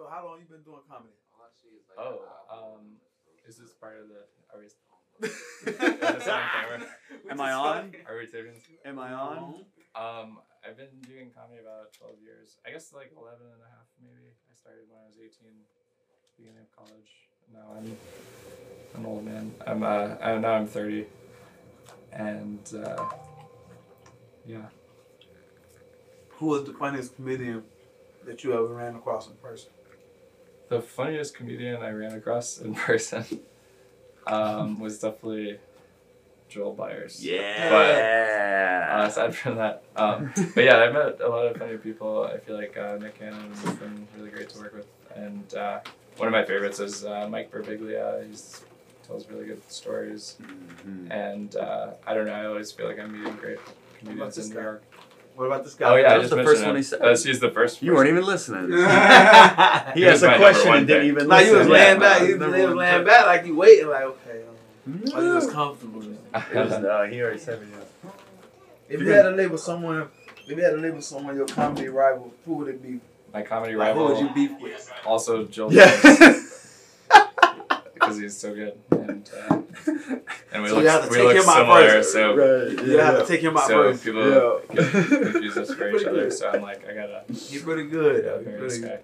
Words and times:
So 0.00 0.08
how 0.08 0.24
long 0.24 0.40
you 0.40 0.48
been 0.48 0.64
doing 0.64 0.80
comedy? 0.88 1.12
Oh, 1.98 2.24
um, 2.48 2.96
is 3.46 3.58
this 3.58 3.76
part 3.76 4.00
of 4.00 4.08
the? 4.08 4.24
Are 4.48 4.56
we? 4.56 4.64
Is 4.64 5.76
this 5.76 6.26
on 6.32 6.40
camera? 6.40 6.88
Am 7.28 7.38
I 7.38 7.52
on? 7.52 7.92
Are 8.08 8.16
we 8.16 8.24
taping? 8.24 8.56
Am 8.86 8.98
I 8.98 9.12
on? 9.12 9.60
Um, 9.94 10.38
I've 10.64 10.78
been 10.78 11.04
doing 11.06 11.28
comedy 11.36 11.60
about 11.60 11.92
12 11.92 12.16
years. 12.24 12.56
I 12.66 12.70
guess 12.70 12.94
like 12.94 13.12
11 13.12 13.44
and 13.44 13.60
a 13.60 13.68
half 13.76 13.92
maybe. 14.00 14.32
I 14.50 14.56
started 14.56 14.88
when 14.88 15.04
I 15.04 15.06
was 15.06 15.18
18, 15.20 15.52
beginning 16.38 16.64
of 16.64 16.72
college. 16.74 17.12
Now 17.52 17.68
I'm 17.76 17.98
an 18.96 19.04
old 19.04 19.26
man. 19.26 19.52
I'm 19.66 19.82
uh, 19.82 20.16
I'm, 20.22 20.40
now 20.40 20.54
I'm 20.54 20.66
30, 20.66 21.04
and 22.14 22.72
uh, 22.72 23.04
yeah. 24.46 24.64
Who 26.38 26.46
was 26.46 26.64
the 26.64 26.72
funniest 26.72 27.16
comedian 27.16 27.64
that 28.24 28.42
you 28.44 28.54
ever 28.54 28.68
ran 28.68 28.96
across 28.96 29.28
in 29.28 29.34
person? 29.34 29.72
The 30.70 30.80
funniest 30.80 31.34
comedian 31.34 31.82
I 31.82 31.90
ran 31.90 32.12
across 32.12 32.58
in 32.58 32.74
person 32.86 33.24
um, 34.26 34.78
was 34.78 35.00
definitely 35.00 35.58
Joel 36.48 36.76
Byars. 36.76 37.18
Yeah. 37.20 38.98
Uh, 39.02 39.06
aside 39.06 39.34
from 39.34 39.56
that, 39.56 39.82
um, 39.96 40.32
but 40.54 40.62
yeah, 40.64 40.78
I've 40.78 40.92
met 40.92 41.20
a 41.20 41.28
lot 41.28 41.46
of 41.46 41.56
funny 41.56 41.76
people. 41.76 42.24
I 42.32 42.38
feel 42.38 42.56
like 42.56 42.76
uh, 42.78 42.96
Nick 43.00 43.18
Cannon 43.18 43.52
has 43.52 43.74
been 43.76 44.06
really 44.16 44.30
great 44.30 44.48
to 44.50 44.58
work 44.60 44.74
with, 44.74 44.86
and 45.16 45.52
uh, 45.54 45.80
one 46.18 46.28
of 46.28 46.32
my 46.32 46.44
favorites 46.44 46.78
is 46.78 47.04
uh, 47.04 47.28
Mike 47.28 47.50
Birbiglia. 47.50 48.24
He 48.28 48.36
tells 49.06 49.28
really 49.28 49.46
good 49.46 49.62
stories, 49.70 50.36
Mhm. 50.86 51.10
and 51.10 51.56
uh, 51.56 51.94
I 52.06 52.14
don't 52.14 52.26
know. 52.26 52.32
I 52.32 52.46
always 52.46 52.70
feel 52.70 52.86
like 52.86 52.98
I'm 53.00 53.12
meeting 53.18 53.36
great 53.40 53.58
comedians 53.98 54.38
in 54.38 54.54
New? 54.54 54.60
York. 54.60 54.82
What 55.40 55.46
about 55.46 55.64
this 55.64 55.72
guy? 55.74 55.88
Oh 55.88 55.96
yeah, 55.96 56.02
That 56.02 56.12
I 56.12 56.18
was 56.18 56.24
just 56.24 56.30
the 56.32 56.36
mentioned 56.36 56.52
first 56.54 56.62
one 56.66 56.70
him. 56.72 56.76
he 56.76 56.82
said. 56.82 56.98
That's- 57.00 57.24
he's 57.24 57.40
the 57.40 57.50
first. 57.50 57.80
You 57.82 57.94
weren't 57.94 58.10
even 58.10 58.24
listening. 58.26 58.64
he 59.94 60.00
He 60.00 60.02
has 60.06 60.22
a 60.22 60.36
question 60.36 60.74
and 60.74 60.86
didn't 60.86 61.06
even 61.06 61.28
Nah, 61.28 61.36
listen. 61.36 61.52
you 61.52 61.58
was 61.60 61.66
Yeah. 61.68 61.72
laying 61.72 61.98
back. 62.00 62.20
You 62.28 62.36
Number 62.36 62.66
was 62.66 62.74
laying 62.76 62.98
pick. 62.98 63.06
back 63.06 63.26
like 63.26 63.46
you 63.46 63.54
waiting, 63.56 63.88
like 63.88 64.02
okay. 64.04 64.42
Um, 64.86 65.02
you 65.06 65.34
was 65.34 65.50
comfortable. 65.50 66.00
Then. 66.00 66.18
It 66.34 66.54
was, 66.56 66.78
no, 66.78 67.06
he 67.10 67.22
already 67.22 67.38
said 67.38 67.58
it. 67.62 67.68
yeah. 67.72 68.10
If 68.90 69.00
you 69.00 69.08
had 69.08 69.22
to 69.22 69.30
label 69.30 69.56
someone, 69.56 70.08
if 70.46 70.56
you 70.58 70.62
had 70.62 70.72
to 70.72 70.76
label 70.76 71.00
someone 71.00 71.34
your 71.36 71.46
comedy 71.46 71.88
rival, 71.88 72.34
who 72.44 72.54
would 72.56 72.68
it 72.68 72.82
be? 72.82 73.00
My 73.32 73.40
comedy 73.42 73.76
Like, 73.76 73.94
who 73.94 74.04
would 74.04 74.18
you 74.18 74.28
beef 74.34 74.50
with? 74.60 74.92
also 75.06 75.44
Joel 75.46 75.72
Yeah. 75.72 75.88
because 78.10 78.22
he's 78.22 78.36
so 78.36 78.54
good, 78.54 78.78
and 78.90 79.30
uh, 79.48 79.54
and 80.52 80.62
we 80.62 80.68
So 80.68 80.74
look 80.76 80.82
you 80.84 80.88
have 80.88 81.04
to 81.04 81.10
we 81.10 81.16
take 81.16 81.24
look 81.26 81.36
him 81.36 81.48
out 81.48 81.56
similar, 81.56 81.88
first. 81.88 82.12
so 82.12 82.36
right. 82.36 82.86
You 82.86 82.98
have 82.98 83.18
to 83.20 83.26
take 83.26 83.40
him 83.40 83.56
out 83.56 83.66
so 83.68 83.82
first. 83.92 84.04
people 84.04 84.30
Yeah. 84.74 84.74
confuse 85.22 85.56
us 85.56 85.74
for 85.74 85.90
each 85.96 86.06
other. 86.06 86.30
So 86.30 86.50
I'm 86.50 86.62
like, 86.62 86.86
I 86.88 86.94
gotta 86.94 87.24
He's 87.28 87.62
pretty 87.62 87.84
good. 87.88 88.24
yeah, 88.24 88.30
though. 88.30 88.38
He's 88.38 88.44
pretty 88.46 88.60
this 88.62 88.78
good. 88.78 88.88
guy. 88.88 89.00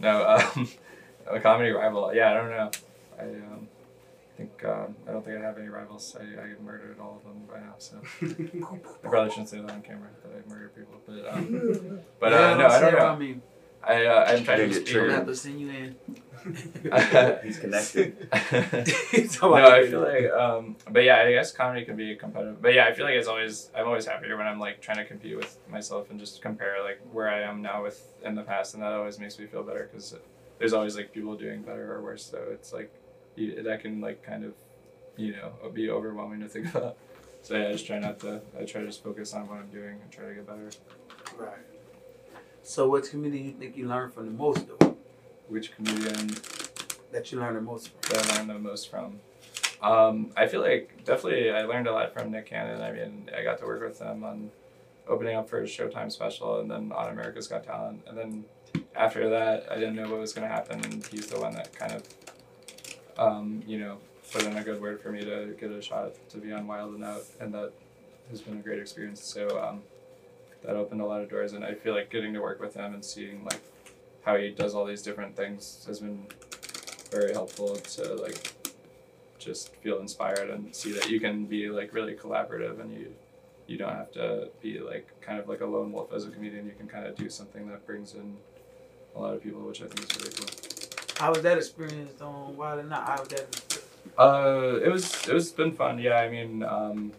No, 0.00 0.28
um, 0.56 0.68
a 1.26 1.40
comedy 1.40 1.70
rival. 1.70 2.12
Yeah, 2.14 2.30
I 2.30 2.34
don't 2.34 2.50
know. 2.50 2.70
I 3.18 3.22
um, 3.24 3.68
think 4.36 4.64
um, 4.64 4.96
I 5.08 5.12
don't 5.12 5.24
think 5.24 5.38
I 5.38 5.40
have 5.42 5.58
any 5.58 5.68
rivals. 5.68 6.16
I, 6.18 6.22
I 6.40 6.46
murdered 6.62 6.98
all 7.00 7.16
of 7.18 7.24
them 7.24 7.42
by 7.48 7.60
now, 7.60 7.74
so 7.78 7.96
I 9.04 9.08
probably 9.08 9.30
shouldn't 9.30 9.48
say 9.50 9.60
that 9.60 9.70
on 9.70 9.82
camera 9.82 10.08
that 10.24 10.32
I 10.44 10.48
murdered 10.48 10.74
people. 10.74 10.94
But 11.06 11.32
um, 11.32 12.00
but 12.18 12.32
Yeah, 12.32 12.52
uh, 12.52 12.56
no, 12.56 12.66
I 12.66 12.80
don't 12.80 12.92
know. 12.94 13.06
I 13.06 13.16
mean, 13.18 13.42
I 13.84 14.06
uh, 14.06 14.24
I'm 14.28 14.44
trying 14.44 14.58
You're 14.60 14.68
to 14.68 14.74
gonna 14.74 14.74
just 14.74 14.84
get 14.86 14.86
be. 14.86 15.00
I'm 15.00 15.06
gonna 15.06 15.08
triggered. 15.08 15.10
have 15.12 15.26
to 15.26 15.36
send 15.36 15.60
you 15.60 15.70
in. 15.70 15.96
He's 17.44 17.58
connected. 17.58 18.16
no, 19.42 19.54
I 19.54 19.86
feel 19.86 20.00
like, 20.00 20.30
um, 20.32 20.76
but 20.90 21.04
yeah, 21.04 21.18
I 21.18 21.30
guess 21.32 21.52
comedy 21.52 21.84
can 21.84 21.96
be 21.96 22.16
competitive. 22.16 22.60
But 22.60 22.74
yeah, 22.74 22.86
I 22.86 22.92
feel 22.94 23.04
like 23.04 23.14
it's 23.14 23.28
always, 23.28 23.70
I'm 23.76 23.86
always 23.86 24.06
happier 24.06 24.36
when 24.36 24.46
I'm 24.48 24.58
like 24.58 24.80
trying 24.80 24.96
to 24.98 25.04
compete 25.04 25.36
with 25.36 25.56
myself 25.70 26.10
and 26.10 26.18
just 26.18 26.42
compare 26.42 26.82
like 26.82 27.00
where 27.12 27.28
I 27.28 27.42
am 27.42 27.62
now 27.62 27.82
with 27.84 28.12
in 28.24 28.34
the 28.34 28.42
past, 28.42 28.74
and 28.74 28.82
that 28.82 28.92
always 28.92 29.18
makes 29.20 29.38
me 29.38 29.46
feel 29.46 29.62
better 29.62 29.88
because 29.90 30.16
there's 30.58 30.72
always 30.72 30.96
like 30.96 31.12
people 31.12 31.36
doing 31.36 31.62
better 31.62 31.92
or 31.94 32.02
worse. 32.02 32.24
So 32.24 32.38
it's 32.50 32.72
like 32.72 32.92
you, 33.36 33.62
that 33.62 33.80
can 33.80 34.00
like 34.00 34.24
kind 34.24 34.44
of, 34.44 34.54
you 35.16 35.32
know, 35.36 35.52
be 35.72 35.90
overwhelming 35.90 36.40
to 36.40 36.48
think 36.48 36.74
about. 36.74 36.96
So 37.42 37.56
yeah, 37.56 37.68
I 37.68 37.72
just 37.72 37.86
try 37.86 37.98
not 38.00 38.18
to. 38.20 38.40
I 38.58 38.64
try 38.64 38.80
to 38.80 38.86
just 38.88 39.02
focus 39.04 39.32
on 39.32 39.48
what 39.48 39.58
I'm 39.58 39.68
doing 39.68 39.98
and 40.02 40.10
try 40.10 40.26
to 40.26 40.34
get 40.34 40.46
better. 40.46 40.70
Right. 41.36 41.58
So, 42.62 42.88
what 42.88 43.08
comedian 43.08 43.42
do 43.44 43.48
you 43.50 43.54
think 43.54 43.76
you 43.76 43.88
learned 43.88 44.14
from 44.14 44.26
the 44.26 44.32
most, 44.32 44.66
though? 44.68 44.96
Which 45.48 45.74
comedian 45.74 46.28
That 47.10 47.30
you 47.30 47.40
learned 47.40 47.56
the 47.56 47.60
most 47.60 47.88
from? 47.88 48.00
that 48.10 48.32
I 48.32 48.36
learned 48.38 48.50
the 48.50 48.58
most 48.58 48.88
from? 48.88 49.20
Um, 49.82 50.30
I 50.36 50.46
feel 50.46 50.60
like 50.60 51.04
definitely 51.04 51.50
I 51.50 51.62
learned 51.62 51.88
a 51.88 51.92
lot 51.92 52.14
from 52.14 52.30
Nick 52.30 52.46
Cannon. 52.46 52.80
I 52.80 52.92
mean, 52.92 53.28
I 53.36 53.42
got 53.42 53.58
to 53.58 53.66
work 53.66 53.82
with 53.82 54.00
him 54.00 54.22
on 54.22 54.50
opening 55.08 55.36
up 55.36 55.50
for 55.50 55.60
his 55.60 55.70
Showtime 55.70 56.10
special 56.12 56.60
and 56.60 56.70
then 56.70 56.92
on 56.92 57.10
America's 57.10 57.48
Got 57.48 57.64
Talent. 57.64 58.02
And 58.06 58.16
then 58.16 58.44
after 58.94 59.28
that, 59.30 59.70
I 59.70 59.74
didn't 59.74 59.96
know 59.96 60.08
what 60.08 60.20
was 60.20 60.32
going 60.32 60.48
to 60.48 60.54
happen. 60.54 60.84
And 60.84 61.04
he's 61.06 61.26
the 61.26 61.40
one 61.40 61.54
that 61.54 61.76
kind 61.76 61.92
of, 61.92 62.04
um, 63.18 63.62
you 63.66 63.78
know, 63.78 63.98
put 64.32 64.44
in 64.44 64.56
a 64.56 64.62
good 64.62 64.80
word 64.80 65.00
for 65.02 65.10
me 65.10 65.24
to 65.24 65.56
get 65.58 65.70
a 65.72 65.82
shot 65.82 66.12
to 66.30 66.38
be 66.38 66.52
on 66.52 66.68
Wild 66.68 66.94
'N 66.94 67.02
Out. 67.02 67.24
And 67.40 67.52
that 67.52 67.72
has 68.30 68.40
been 68.40 68.58
a 68.58 68.62
great 68.62 68.78
experience. 68.78 69.20
So 69.20 69.60
um, 69.60 69.82
that 70.64 70.76
opened 70.76 71.00
a 71.00 71.06
lot 71.06 71.20
of 71.22 71.30
doors. 71.30 71.52
And 71.52 71.64
I 71.64 71.74
feel 71.74 71.94
like 71.94 72.10
getting 72.10 72.32
to 72.34 72.40
work 72.40 72.60
with 72.60 72.74
him 72.74 72.94
and 72.94 73.04
seeing 73.04 73.44
like 73.44 73.60
how 74.24 74.36
he 74.36 74.50
does 74.50 74.74
all 74.74 74.84
these 74.84 75.02
different 75.02 75.36
things 75.36 75.84
has 75.86 76.00
been 76.00 76.26
very 77.10 77.32
helpful 77.32 77.76
to 77.76 78.14
like 78.14 78.52
just 79.38 79.74
feel 79.76 79.98
inspired 79.98 80.48
and 80.50 80.74
see 80.74 80.92
that 80.92 81.10
you 81.10 81.18
can 81.18 81.44
be 81.46 81.68
like 81.68 81.92
really 81.92 82.14
collaborative 82.14 82.80
and 82.80 82.92
you 82.92 83.12
you 83.66 83.76
don't 83.76 83.92
have 83.92 84.10
to 84.12 84.48
be 84.62 84.78
like 84.78 85.08
kind 85.20 85.38
of 85.38 85.48
like 85.48 85.60
a 85.60 85.66
lone 85.66 85.90
wolf 85.92 86.12
as 86.12 86.24
a 86.26 86.30
comedian 86.30 86.64
you 86.64 86.72
can 86.72 86.86
kind 86.86 87.06
of 87.06 87.14
do 87.16 87.28
something 87.28 87.66
that 87.68 87.84
brings 87.86 88.14
in 88.14 88.36
a 89.16 89.20
lot 89.20 89.34
of 89.34 89.42
people 89.42 89.60
which 89.62 89.82
i 89.82 89.86
think 89.86 90.10
is 90.10 90.18
really 90.20 90.32
cool 90.36 90.48
How 91.18 91.30
was 91.32 91.42
that 91.42 91.58
experience 91.58 92.20
on 92.20 92.56
Wild 92.56 92.80
'N 92.80 92.92
Out? 92.92 93.06
How 93.08 93.18
was 93.18 93.28
that? 93.28 93.82
uh 94.18 94.78
it 94.84 94.90
was 94.90 95.28
it 95.28 95.34
was 95.34 95.50
been 95.52 95.72
fun 95.72 95.98
yeah 95.98 96.16
i 96.16 96.28
mean 96.28 96.62
um 96.62 97.12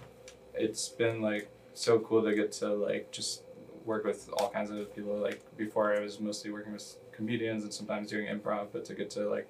it's 0.54 0.90
been 0.90 1.22
like 1.22 1.50
so 1.74 2.00
cool 2.00 2.24
to 2.24 2.34
get 2.36 2.52
to 2.54 2.74
like 2.74 3.12
just 3.12 3.42
work 3.86 4.06
with 4.06 4.30
all 4.38 4.50
kinds 4.50 4.70
of 4.70 4.96
people. 4.96 5.16
Like 5.16 5.42
before 5.58 5.96
i 5.96 6.00
was 6.00 6.20
mostly 6.20 6.52
working 6.52 6.74
with 6.74 6.96
comedians 7.12 7.64
and 7.64 7.74
sometimes 7.74 8.10
doing 8.10 8.28
improv 8.28 8.68
but 8.74 8.84
to 8.86 8.94
get 8.96 9.10
to 9.12 9.30
like 9.30 9.48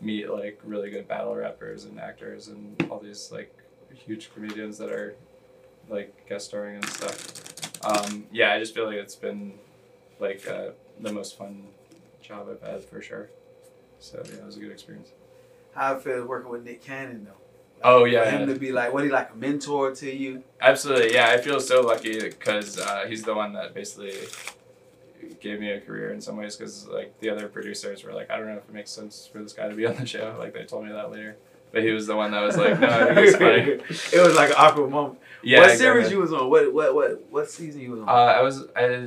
meet 0.00 0.30
like 0.30 0.58
really 0.64 0.90
good 0.90 1.06
battle 1.06 1.34
rappers 1.34 1.84
and 1.84 2.00
actors 2.00 2.48
and 2.48 2.86
all 2.90 2.98
these 2.98 3.30
like 3.30 3.54
huge 3.94 4.32
comedians 4.32 4.78
that 4.78 4.90
are 4.90 5.14
like 5.88 6.26
guest 6.28 6.46
starring 6.46 6.76
and 6.76 6.86
stuff. 6.86 7.84
Um 7.84 8.26
yeah 8.32 8.52
i 8.52 8.58
just 8.58 8.74
feel 8.74 8.86
like 8.86 8.96
it's 8.96 9.16
been 9.16 9.54
like 10.20 10.46
uh, 10.48 10.70
the 11.00 11.12
most 11.12 11.36
fun 11.36 11.66
job 12.22 12.48
i've 12.50 12.66
had 12.66 12.84
for 12.84 13.02
sure. 13.02 13.28
So 13.98 14.22
yeah 14.26 14.38
it 14.38 14.46
was 14.46 14.56
a 14.56 14.60
good 14.60 14.72
experience. 14.72 15.10
How 15.74 15.96
it 15.96 16.02
feels 16.02 16.26
working 16.28 16.50
with 16.50 16.64
Nick 16.64 16.82
Cannon, 16.82 17.24
though? 17.24 17.41
Oh, 17.84 18.04
yeah, 18.04 18.30
him 18.30 18.48
to 18.48 18.58
be 18.58 18.72
like, 18.72 18.92
what 18.92 19.04
he 19.04 19.10
like 19.10 19.30
a 19.32 19.36
mentor 19.36 19.94
to 19.94 20.10
you? 20.10 20.42
Absolutely, 20.60 21.14
yeah. 21.14 21.28
I 21.28 21.38
feel 21.38 21.60
so 21.60 21.80
lucky 21.80 22.20
because 22.20 22.78
uh, 22.78 23.04
he's 23.08 23.22
the 23.22 23.34
one 23.34 23.52
that 23.54 23.74
basically 23.74 24.14
gave 25.40 25.60
me 25.60 25.70
a 25.70 25.80
career 25.80 26.12
in 26.12 26.20
some 26.20 26.36
ways. 26.36 26.56
Because 26.56 26.86
like 26.88 27.18
the 27.20 27.30
other 27.30 27.48
producers 27.48 28.04
were 28.04 28.12
like, 28.12 28.30
I 28.30 28.36
don't 28.36 28.46
know 28.46 28.56
if 28.56 28.68
it 28.68 28.72
makes 28.72 28.90
sense 28.90 29.28
for 29.30 29.42
this 29.42 29.52
guy 29.52 29.68
to 29.68 29.74
be 29.74 29.86
on 29.86 29.96
the 29.96 30.06
show. 30.06 30.36
Like 30.38 30.54
they 30.54 30.64
told 30.64 30.84
me 30.84 30.92
that 30.92 31.10
later, 31.10 31.36
but 31.72 31.82
he 31.82 31.90
was 31.90 32.06
the 32.06 32.16
one 32.16 32.30
that 32.32 32.42
was 32.42 32.56
like, 32.56 32.78
No, 32.80 32.88
I 32.88 33.14
think 33.14 33.28
it's 33.28 33.36
funny. 33.36 34.16
it 34.18 34.26
was 34.26 34.36
like 34.36 34.50
an 34.50 34.56
awkward 34.58 34.90
moment. 34.90 35.18
Yeah. 35.42 35.60
what 35.60 35.70
exactly. 35.72 36.02
series 36.02 36.12
you 36.12 36.18
was 36.18 36.32
on? 36.32 36.48
What 36.48 36.72
what 36.72 36.94
what 36.94 37.30
what 37.30 37.50
season 37.50 37.80
you 37.80 37.92
was 37.92 38.00
on? 38.02 38.08
Uh, 38.08 38.12
I 38.12 38.42
was 38.42 38.66
I 38.76 39.06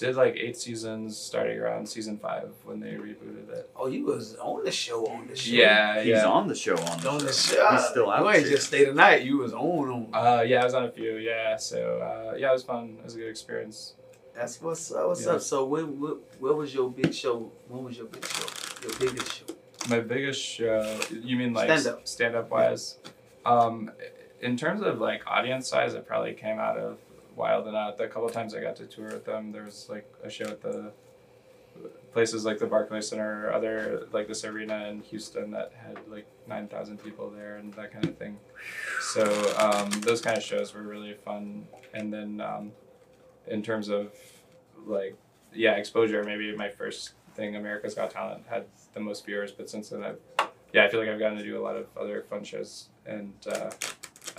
did 0.00 0.16
like 0.16 0.34
eight 0.36 0.56
seasons, 0.56 1.16
starting 1.16 1.58
around 1.58 1.88
season 1.88 2.18
five 2.18 2.48
when 2.64 2.80
they 2.80 2.92
rebooted 2.94 3.48
it. 3.50 3.70
oh, 3.76 3.86
he 3.86 4.02
was 4.02 4.34
on 4.36 4.64
the 4.64 4.72
show 4.72 5.06
on 5.06 5.26
the 5.28 5.36
show. 5.36 5.52
Yeah, 5.54 5.98
He's 6.00 6.08
yeah. 6.08 6.24
on 6.26 6.48
the 6.48 6.54
show 6.54 6.76
on 6.76 7.00
the, 7.00 7.08
On 7.10 7.18
the 7.18 7.32
show. 7.32 7.54
show. 7.54 7.70
He's 7.72 7.84
still 7.86 8.10
out 8.10 8.24
You 8.24 8.30
ain't 8.30 8.46
just 8.46 8.66
stay 8.68 8.84
the 8.86 8.94
night. 8.94 9.22
You 9.22 9.38
was 9.38 9.52
on 9.52 9.88
on. 9.88 10.10
Uh, 10.12 10.42
yeah, 10.42 10.62
I 10.62 10.64
was 10.64 10.74
on 10.74 10.84
a 10.84 10.90
few. 10.90 11.16
Yeah, 11.16 11.56
so 11.56 11.98
uh, 12.00 12.34
yeah, 12.36 12.50
it 12.50 12.52
was 12.52 12.62
fun. 12.64 12.96
It 12.98 13.04
was 13.04 13.14
a 13.14 13.18
good 13.18 13.28
experience. 13.28 13.94
That's 14.34 14.60
what's 14.62 14.90
up. 14.92 15.06
What's 15.08 15.24
Yeah. 15.26 15.32
up? 15.32 15.40
So 15.42 15.64
when 15.66 16.00
what, 16.00 16.18
what 16.40 16.56
was 16.56 16.74
your 16.74 16.90
big 16.90 17.12
show? 17.14 17.50
When 17.68 17.84
was 17.84 17.96
your 17.96 18.06
big 18.06 18.24
show? 18.26 18.46
Your 18.82 18.98
biggest 18.98 19.32
show? 19.38 19.44
My 19.88 20.00
biggest 20.00 20.40
show, 20.42 21.00
you 21.10 21.36
mean 21.36 21.52
like 21.54 21.66
Stand-up. 21.78 22.06
stand 22.06 22.34
up 22.36 22.50
wise? 22.50 22.98
Um, 23.46 23.90
in 24.40 24.56
terms 24.56 24.82
of 24.82 25.00
like 25.00 25.22
audience 25.26 25.68
size, 25.68 25.94
it 25.94 26.06
probably 26.06 26.34
came 26.34 26.58
out 26.58 26.76
of 26.78 26.98
Wild 27.36 27.66
'N 27.66 27.74
Out. 27.74 27.98
The 27.98 28.06
couple 28.08 28.28
times 28.28 28.54
I 28.54 28.60
got 28.60 28.76
to 28.76 28.86
tour 28.86 29.06
with 29.12 29.24
them, 29.24 29.52
there 29.52 29.64
was 29.64 29.88
like 29.88 30.12
a 30.22 30.30
show 30.30 30.46
at 30.46 30.62
the 30.62 30.92
places 32.12 32.44
like 32.44 32.58
the 32.58 32.66
Barclays 32.66 33.08
Center 33.08 33.46
or 33.46 33.52
other 33.52 34.06
like 34.12 34.26
this 34.26 34.44
arena 34.44 34.88
in 34.88 35.00
Houston 35.02 35.50
that 35.52 35.72
had 35.72 35.98
like 36.08 36.26
nine 36.48 36.66
thousand 36.68 37.02
people 37.02 37.30
there 37.30 37.56
and 37.56 37.72
that 37.74 37.92
kind 37.92 38.04
of 38.04 38.16
thing. 38.18 38.38
So 39.00 39.24
um, 39.58 39.90
those 40.00 40.20
kind 40.20 40.36
of 40.36 40.42
shows 40.42 40.74
were 40.74 40.82
really 40.82 41.14
fun. 41.14 41.66
And 41.94 42.12
then 42.12 42.40
um, 42.40 42.72
in 43.46 43.62
terms 43.62 43.88
of 43.88 44.12
like 44.86 45.16
yeah 45.52 45.72
exposure, 45.72 46.22
maybe 46.24 46.54
my 46.56 46.68
first 46.68 47.12
thing 47.34 47.56
America's 47.56 47.94
Got 47.94 48.10
Talent 48.10 48.44
had 48.48 48.64
the 48.94 49.00
most 49.00 49.24
viewers, 49.24 49.52
but 49.52 49.70
since 49.70 49.90
then 49.90 50.02
I've 50.02 50.48
yeah 50.72 50.84
I 50.84 50.88
feel 50.88 51.00
like 51.00 51.08
I've 51.08 51.18
gotten 51.18 51.38
to 51.38 51.44
do 51.44 51.58
a 51.58 51.62
lot 51.62 51.76
of 51.76 51.86
other 51.98 52.24
fun 52.28 52.44
shows 52.44 52.88
and. 53.06 53.34
Uh, 53.46 53.70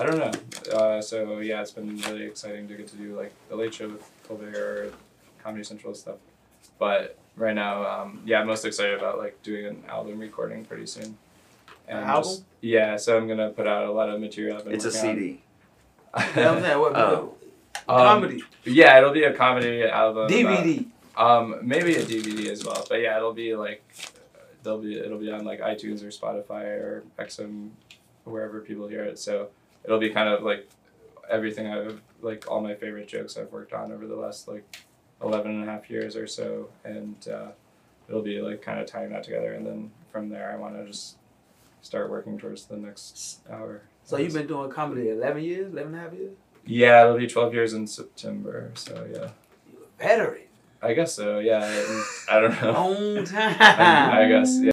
I 0.01 0.05
don't 0.05 0.17
know. 0.17 0.31
Uh, 0.75 1.01
so 1.01 1.39
yeah, 1.39 1.61
it's 1.61 1.71
been 1.71 1.97
really 2.01 2.23
exciting 2.23 2.67
to 2.67 2.73
get 2.75 2.87
to 2.87 2.95
do 2.95 3.15
like 3.15 3.31
the 3.49 3.55
Late 3.55 3.73
Show 3.73 3.87
with 3.89 4.09
Colbert 4.27 4.55
or 4.55 4.93
Comedy 5.43 5.63
Central 5.63 5.93
stuff. 5.93 6.15
But 6.79 7.17
right 7.35 7.53
now, 7.53 7.85
um, 7.85 8.21
yeah, 8.25 8.39
I'm 8.39 8.47
most 8.47 8.65
excited 8.65 8.97
about 8.97 9.19
like 9.19 9.41
doing 9.43 9.65
an 9.67 9.83
album 9.87 10.19
recording 10.19 10.65
pretty 10.65 10.87
soon. 10.87 11.17
An 11.87 12.05
just- 12.07 12.43
yeah, 12.61 12.95
so 12.97 13.15
I'm 13.17 13.27
gonna 13.27 13.49
put 13.49 13.67
out 13.67 13.85
a 13.85 13.91
lot 13.91 14.09
of 14.09 14.19
material. 14.19 14.57
I've 14.57 14.63
been 14.65 14.73
It's 14.73 14.85
a. 14.85 14.91
CD. 14.91 15.41
Yeah, 16.35 16.51
I'm 16.51 16.79
what, 16.79 16.95
Oh. 16.95 17.35
Um, 17.87 17.97
comedy, 17.97 18.43
Yeah, 18.65 18.97
it'll 18.97 19.13
be 19.13 19.23
a 19.23 19.33
comedy 19.33 19.83
album. 19.83 20.23
about- 20.25 20.29
DVD. 20.31 20.85
Um, 21.15 21.59
maybe 21.61 21.95
a 21.95 22.03
DVD 22.03 22.49
as 22.49 22.63
well, 22.65 22.85
but 22.89 23.01
yeah, 23.01 23.17
it'll 23.17 23.33
be 23.33 23.55
like, 23.55 23.83
they'll 24.63 24.79
be 24.79 24.97
it'll 24.97 25.19
be 25.19 25.31
on 25.31 25.43
like 25.43 25.59
iTunes 25.59 26.01
or 26.03 26.07
Spotify 26.07 26.63
or 26.65 27.03
XM, 27.19 27.69
wherever 28.23 28.61
people 28.61 28.87
hear 28.87 29.03
it. 29.03 29.19
So 29.19 29.49
it'll 29.83 29.99
be 29.99 30.09
kind 30.09 30.29
of 30.29 30.43
like 30.43 30.69
everything 31.29 31.67
I've 31.67 32.01
like 32.21 32.49
all 32.49 32.61
my 32.61 32.75
favorite 32.75 33.07
jokes 33.07 33.37
I've 33.37 33.51
worked 33.51 33.73
on 33.73 33.91
over 33.91 34.05
the 34.05 34.15
last 34.15 34.47
like 34.47 34.83
11 35.23 35.51
and 35.51 35.67
a 35.67 35.71
half 35.71 35.89
years 35.89 36.15
or 36.15 36.27
so, 36.27 36.69
and 36.83 37.15
uh, 37.27 37.51
it'll 38.07 38.21
be 38.21 38.41
like 38.41 38.61
kind 38.61 38.79
of 38.79 38.87
tying 38.87 39.11
that 39.11 39.23
together, 39.23 39.53
and 39.53 39.65
then 39.65 39.91
from 40.11 40.29
there 40.29 40.51
I 40.51 40.57
want 40.57 40.75
to 40.75 40.85
just 40.85 41.17
start 41.81 42.09
working 42.09 42.37
towards 42.37 42.65
the 42.65 42.77
next 42.77 43.39
hour. 43.49 43.81
So 44.03 44.17
you've 44.17 44.33
been 44.33 44.47
doing 44.47 44.69
comedy 44.71 45.09
11 45.09 45.43
years, 45.43 45.71
11 45.71 45.93
and 45.93 45.95
a 45.95 45.99
half 46.03 46.13
years? 46.13 46.35
Yeah, 46.65 47.03
it'll 47.05 47.17
be 47.17 47.27
12 47.27 47.53
years 47.53 47.73
in 47.73 47.87
September. 47.87 48.71
So 48.75 49.07
yeah, 49.11 49.29
You're 49.71 49.83
a 49.83 50.03
veteran. 50.03 50.41
I 50.81 50.93
guess 50.93 51.13
so. 51.13 51.39
Yeah, 51.39 51.59
I, 51.63 52.37
I 52.37 52.39
don't 52.39 52.61
know. 52.61 52.71
Long 52.71 53.25
time. 53.25 53.55
I, 53.59 54.23
I 54.25 54.27
guess. 54.27 54.59
Yeah. 54.59 54.70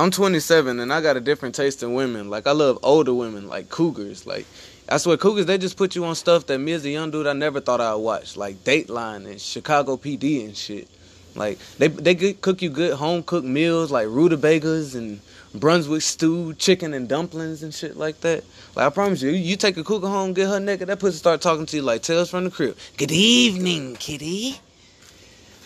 I'm 0.00 0.10
27 0.10 0.80
and 0.80 0.90
I 0.90 1.02
got 1.02 1.18
a 1.18 1.20
different 1.20 1.54
taste 1.54 1.82
in 1.82 1.92
women. 1.92 2.30
Like 2.30 2.46
I 2.46 2.52
love 2.52 2.78
older 2.82 3.12
women, 3.12 3.48
like 3.48 3.68
cougars. 3.68 4.26
Like 4.26 4.46
I 4.88 4.96
swear, 4.96 5.18
cougars 5.18 5.44
they 5.44 5.58
just 5.58 5.76
put 5.76 5.94
you 5.94 6.06
on 6.06 6.14
stuff 6.14 6.46
that 6.46 6.58
me 6.58 6.72
as 6.72 6.86
a 6.86 6.88
young 6.88 7.10
dude 7.10 7.26
I 7.26 7.34
never 7.34 7.60
thought 7.60 7.82
I'd 7.82 7.96
watch, 7.96 8.34
like 8.34 8.64
Dateline 8.64 9.26
and 9.26 9.38
Chicago 9.38 9.98
PD 9.98 10.46
and 10.46 10.56
shit. 10.56 10.88
Like 11.34 11.58
they 11.76 11.88
they 11.88 12.32
cook 12.32 12.62
you 12.62 12.70
good 12.70 12.94
home 12.94 13.22
cooked 13.22 13.46
meals 13.46 13.90
like 13.90 14.06
rutabagas 14.08 14.94
and 14.94 15.20
Brunswick 15.54 16.00
stew, 16.00 16.54
chicken 16.54 16.94
and 16.94 17.06
dumplings 17.06 17.62
and 17.62 17.74
shit 17.74 17.98
like 17.98 18.22
that. 18.22 18.42
Like 18.74 18.86
I 18.86 18.88
promise 18.88 19.20
you, 19.20 19.32
you 19.32 19.56
take 19.56 19.76
a 19.76 19.84
cougar 19.84 20.08
home, 20.08 20.32
get 20.32 20.48
her 20.48 20.60
naked, 20.60 20.88
that 20.88 20.98
pussy 20.98 21.18
start 21.18 21.42
talking 21.42 21.66
to 21.66 21.76
you 21.76 21.82
like 21.82 22.00
tales 22.00 22.30
from 22.30 22.44
the 22.44 22.50
crib. 22.50 22.74
Good 22.96 23.12
evening, 23.12 23.96
kitty. 23.96 24.60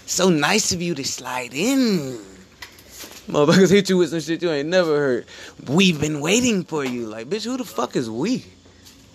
So 0.06 0.28
nice 0.28 0.72
of 0.72 0.82
you 0.82 0.96
to 0.96 1.04
slide 1.04 1.54
in. 1.54 2.33
Motherfuckers 3.28 3.70
hit 3.70 3.88
you 3.88 3.96
with 3.96 4.10
some 4.10 4.20
shit 4.20 4.42
you 4.42 4.50
ain't 4.50 4.68
never 4.68 4.98
heard. 4.98 5.26
We've 5.66 5.98
been 5.98 6.20
waiting 6.20 6.62
for 6.64 6.84
you. 6.84 7.06
Like, 7.06 7.28
bitch, 7.28 7.44
who 7.44 7.56
the 7.56 7.64
fuck 7.64 7.96
is 7.96 8.10
we? 8.10 8.44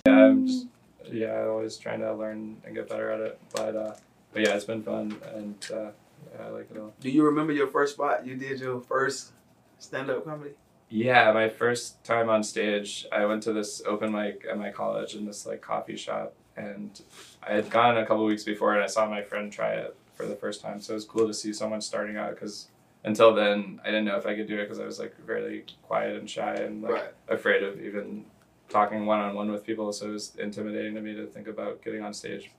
Yeah, 0.06 0.25
I'm 0.25 0.47
just 0.47 0.65
yeah, 1.11 1.45
always 1.45 1.77
trying 1.77 2.00
to 2.00 2.13
learn 2.13 2.57
and 2.65 2.75
get 2.75 2.89
better 2.89 3.11
at 3.11 3.19
it. 3.19 3.39
But 3.53 3.75
uh, 3.75 3.95
but 4.33 4.41
yeah, 4.41 4.56
it's 4.56 4.65
been 4.65 4.83
fun 4.83 5.15
and 5.33 5.56
uh, 5.71 5.91
yeah, 6.33 6.45
I 6.45 6.50
like 6.50 6.71
it 6.71 6.77
all. 6.77 6.94
Do 7.00 7.09
you 7.09 7.23
remember 7.23 7.53
your 7.53 7.67
first 7.67 7.94
spot? 7.94 8.25
You 8.25 8.35
did 8.35 8.59
your 8.59 8.81
first 8.81 9.31
stand-up 9.77 10.25
comedy? 10.25 10.51
Yeah, 10.89 11.31
my 11.31 11.50
first 11.50 12.03
time 12.03 12.29
on 12.29 12.44
stage, 12.44 13.05
I 13.12 13.25
went 13.25 13.44
to 13.44 13.53
this 13.53 13.81
open 13.85 14.12
mic 14.12 14.45
at 14.50 14.57
my 14.57 14.71
college 14.71 15.13
in 15.13 15.25
this 15.25 15.45
like 15.45 15.62
coffee 15.62 15.95
shop, 15.95 16.33
and 16.57 17.00
I 17.47 17.53
had 17.53 17.69
gone 17.69 17.97
a 17.97 18.05
couple 18.07 18.25
weeks 18.25 18.44
before, 18.44 18.73
and 18.73 18.83
I 18.83 18.88
saw 18.88 19.07
my 19.07 19.21
friend 19.21 19.51
try 19.51 19.73
it 19.73 19.95
for 20.15 20.25
the 20.25 20.35
first 20.35 20.62
time. 20.62 20.81
So 20.81 20.94
it 20.94 20.95
was 20.95 21.05
cool 21.05 21.27
to 21.27 21.33
see 21.33 21.53
someone 21.53 21.81
starting 21.81 22.17
out 22.17 22.31
because 22.31 22.69
until 23.04 23.34
then, 23.34 23.80
I 23.84 23.88
didn't 23.88 24.06
know 24.06 24.18
if 24.18 24.25
I 24.25 24.36
could 24.36 24.48
do 24.48 24.57
it 24.60 24.63
because 24.63 24.80
I 24.80 24.86
was 24.86 25.00
like 25.00 25.16
very 25.25 25.66
quiet 25.84 26.16
and 26.18 26.30
shy 26.30 26.54
and 26.56 26.81
like 26.81 26.92
Right. 26.94 27.13
afraid 27.30 27.63
of 27.63 27.80
even 27.81 28.25
talking 28.68 29.06
one 29.06 29.19
on 29.19 29.36
one 29.36 29.51
with 29.51 29.66
people. 29.66 29.92
So 29.94 30.10
it 30.10 30.12
was 30.12 30.36
intimidating 30.38 30.96
to 30.96 31.01
me 31.01 31.16
to 31.16 31.25
think 31.25 31.48
about 31.48 31.84
getting 31.84 32.04
on 32.04 32.13
stage. 32.13 32.51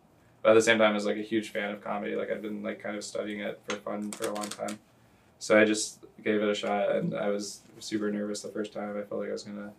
But 0.42 0.50
at 0.50 0.54
the 0.54 0.62
same 0.62 0.78
time, 0.78 0.92
I 0.92 0.94
was 0.94 1.04
like 1.06 1.18
a 1.18 1.22
huge 1.22 1.50
fan 1.50 1.70
of 1.70 1.82
comedy. 1.84 2.14
Like 2.16 2.30
I've 2.30 2.40
been 2.42 2.62
like 2.62 2.82
kind 2.82 2.96
of 2.96 3.04
studying 3.04 3.40
it 3.40 3.60
for 3.68 3.76
fun 3.76 4.10
for 4.12 4.28
a 4.28 4.32
long 4.34 4.48
time. 4.48 4.78
So 5.38 5.58
I 5.58 5.64
just 5.64 6.04
gave 6.24 6.42
it 6.42 6.48
a 6.48 6.54
shot, 6.54 6.90
and 6.96 7.14
I 7.14 7.28
was 7.28 7.60
super 7.78 8.10
nervous 8.10 8.42
the 8.42 8.48
first 8.48 8.72
time. 8.72 8.96
I 8.98 9.02
felt 9.02 9.20
like 9.20 9.28
I 9.30 9.32
was 9.32 9.42
gonna 9.42 9.72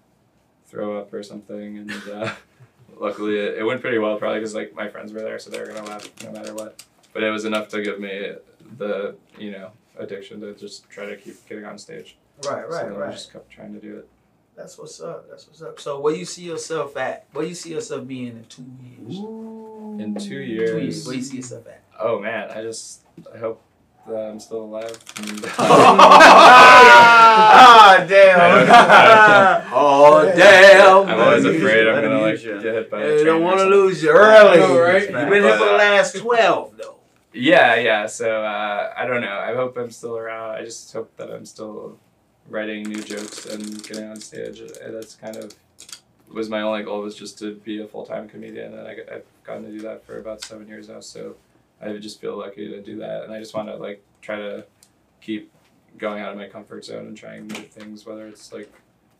throw 0.68 0.98
up 1.00 1.14
or 1.14 1.24
something, 1.24 1.78
and 1.80 1.92
uh, 2.10 2.34
luckily 3.00 3.38
it, 3.38 3.58
it 3.60 3.64
went 3.64 3.82
pretty 3.82 3.98
well. 3.98 4.18
Probably 4.18 4.40
because 4.40 4.56
like 4.56 4.74
my 4.76 4.88
friends 4.88 5.12
were 5.14 5.22
there, 5.22 5.40
so 5.40 5.50
they 5.50 5.60
were 5.60 5.68
gonna 5.68 5.84
laugh 5.86 6.08
no 6.24 6.32
matter 6.32 6.54
what. 6.54 6.84
But 7.14 7.24
it 7.24 7.30
was 7.32 7.46
enough 7.46 7.68
to 7.70 7.82
give 7.82 8.00
me 8.00 8.34
the 8.78 9.16
you 9.38 9.52
know 9.52 9.72
addiction 10.02 10.42
to 10.42 10.54
just 10.54 10.90
try 10.90 11.06
to 11.06 11.16
keep 11.16 11.36
getting 11.48 11.66
on 11.66 11.78
stage. 11.78 12.18
Right, 12.46 12.64
so 12.70 12.76
right, 12.76 12.86
I 12.86 12.90
right. 12.90 13.12
just 13.12 13.32
kept 13.32 13.50
trying 13.52 13.74
to 13.74 13.80
do 13.80 13.98
it. 13.98 14.08
That's 14.58 14.78
what's 14.78 15.00
up. 15.00 15.30
That's 15.30 15.48
what's 15.48 15.62
up. 15.62 15.80
So 15.80 16.00
where 16.00 16.14
you 16.14 16.26
see 16.26 16.44
yourself 16.44 16.98
at? 16.98 17.26
Where 17.34 17.46
you 17.46 17.56
see 17.56 17.72
yourself 17.74 18.06
being 18.08 18.28
in 18.28 18.44
two 18.46 18.66
years? 18.84 19.18
In 20.02 20.16
two 20.16 20.30
Two 20.30 20.36
years, 20.42 20.84
years. 20.84 21.06
Where 21.08 21.16
you 21.16 21.22
see 21.22 21.38
yourself 21.38 21.68
at? 21.68 21.82
oh 22.00 22.20
man, 22.20 22.50
I 22.52 22.62
just 22.64 23.04
I 23.34 23.38
hope 23.38 23.62
that 24.08 24.16
I'm 24.16 24.40
still 24.40 24.64
alive. 24.64 24.98
And, 25.18 25.46
ah, 26.64 28.06
damn. 28.08 29.68
oh 29.74 30.26
damn! 30.36 31.08
I'm 31.10 31.20
always 31.20 31.46
afraid 31.46 31.88
I'm 31.88 32.02
gonna 32.04 32.20
like 32.22 32.32
use 32.34 32.44
you. 32.44 32.54
get 32.62 32.74
hit 32.74 32.90
by 32.90 33.02
a 33.02 33.06
You 33.08 33.14
train 33.16 33.26
don't 33.26 33.44
want 33.44 33.60
to 33.60 33.66
lose 33.66 34.02
you 34.02 34.10
early. 34.12 34.60
Know, 34.60 34.80
right? 34.80 35.02
You've 35.04 35.12
been 35.30 35.44
here 35.44 35.58
for 35.58 35.66
the 35.66 35.72
last 35.74 36.18
twelve, 36.18 36.76
though. 36.78 36.96
Yeah, 37.34 37.76
yeah. 37.76 38.08
So 38.08 38.44
uh, 38.44 38.94
I 38.96 39.06
don't 39.06 39.22
know. 39.22 39.40
I 39.40 39.54
hope 39.56 39.78
I'm 39.78 39.92
still 39.92 40.18
around. 40.18 40.52
I 40.56 40.64
just 40.66 40.92
hope 40.92 41.16
that 41.18 41.32
I'm 41.32 41.46
still 41.46 41.98
writing 42.50 42.84
new 42.84 43.02
jokes 43.02 43.46
and 43.46 43.82
getting 43.84 44.10
on 44.10 44.20
stage. 44.20 44.62
Uh, 44.62 44.92
That's 44.92 45.16
kind 45.16 45.38
of 45.38 45.54
was 46.30 46.50
my 46.50 46.62
only 46.62 46.84
goal 46.84 47.02
was 47.02 47.16
just 47.16 47.38
to 47.40 47.56
be 47.56 47.82
a 47.82 47.88
full 47.88 48.06
time 48.06 48.28
comedian, 48.28 48.74
and 48.74 48.88
I, 48.88 48.98
I've 49.14 49.26
gotten 49.44 49.64
to 49.64 49.72
do 49.72 49.80
that 49.82 50.06
for 50.06 50.20
about 50.20 50.44
seven 50.44 50.68
years 50.68 50.90
now. 50.90 51.00
So 51.00 51.36
I 51.82 51.94
just 51.98 52.22
feel 52.22 52.38
lucky 52.38 52.70
to 52.70 52.82
do 52.82 52.98
that, 53.00 53.24
and 53.24 53.34
I 53.34 53.40
just 53.40 53.54
want 53.54 53.68
to 53.70 53.76
like 53.76 54.04
try 54.22 54.36
to 54.38 54.66
keep 55.22 55.52
going 55.98 56.22
out 56.22 56.32
of 56.32 56.38
my 56.38 56.48
comfort 56.48 56.86
zone 56.86 57.08
and 57.08 57.18
trying 57.18 57.48
new 57.48 57.56
things, 57.56 58.06
whether 58.06 58.28
it's 58.28 58.52
like 58.54 58.72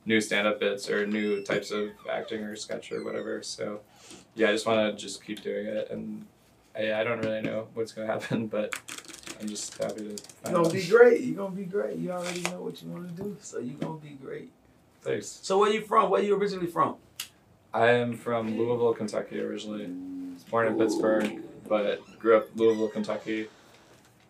new 0.06 0.20
stand 0.22 0.48
up 0.48 0.60
bits 0.60 0.90
or 0.90 1.06
new 1.06 1.44
types 1.44 1.72
of 1.72 1.90
acting 2.10 2.44
or 2.44 2.56
sketch 2.56 2.92
or 2.92 3.04
whatever. 3.04 3.42
So 3.44 3.82
yeah, 4.36 4.50
I 4.50 4.52
just 4.54 4.66
want 4.66 4.98
to 4.98 5.02
just 5.02 5.24
keep 5.24 5.42
doing 5.44 5.66
it 5.66 5.90
and 5.92 6.26
I, 6.76 6.94
I 6.94 7.04
don't 7.04 7.20
really 7.20 7.42
know 7.42 7.68
what's 7.74 7.92
gonna 7.92 8.08
happen, 8.20 8.48
but 8.48 8.76
I'm 9.40 9.48
just 9.48 9.78
happy 9.78 9.96
to. 9.96 10.04
You're 10.04 10.18
gonna 10.54 10.68
out. 10.68 10.74
be 10.74 10.88
great. 10.88 11.22
You're 11.22 11.36
gonna 11.36 11.56
be 11.56 11.66
great. 11.66 11.98
You 11.98 12.12
already 12.12 12.42
know 12.44 12.62
what 12.62 12.82
you 12.82 12.90
want 12.90 13.16
to 13.16 13.24
do, 13.24 13.38
so 13.42 13.60
you're 13.60 13.80
gonna 13.80 14.00
be 14.00 14.12
great. 14.12 14.52
Thanks. 15.02 15.28
So 15.42 15.58
where 15.60 15.70
are 15.70 15.74
you 15.74 15.82
from? 15.82 16.10
Where 16.10 16.22
are 16.22 16.24
you 16.24 16.36
originally 16.36 16.68
from? 16.68 16.96
I 17.74 17.92
am 17.92 18.14
from 18.14 18.58
Louisville, 18.58 18.94
Kentucky 18.94 19.40
originally. 19.40 19.86
I 19.86 20.34
was 20.34 20.44
born 20.44 20.68
in 20.68 20.78
Pittsburgh, 20.78 21.42
but 21.68 22.02
grew 22.20 22.38
up 22.38 22.48
Louisville, 22.56 22.90
Kentucky, 22.90 23.48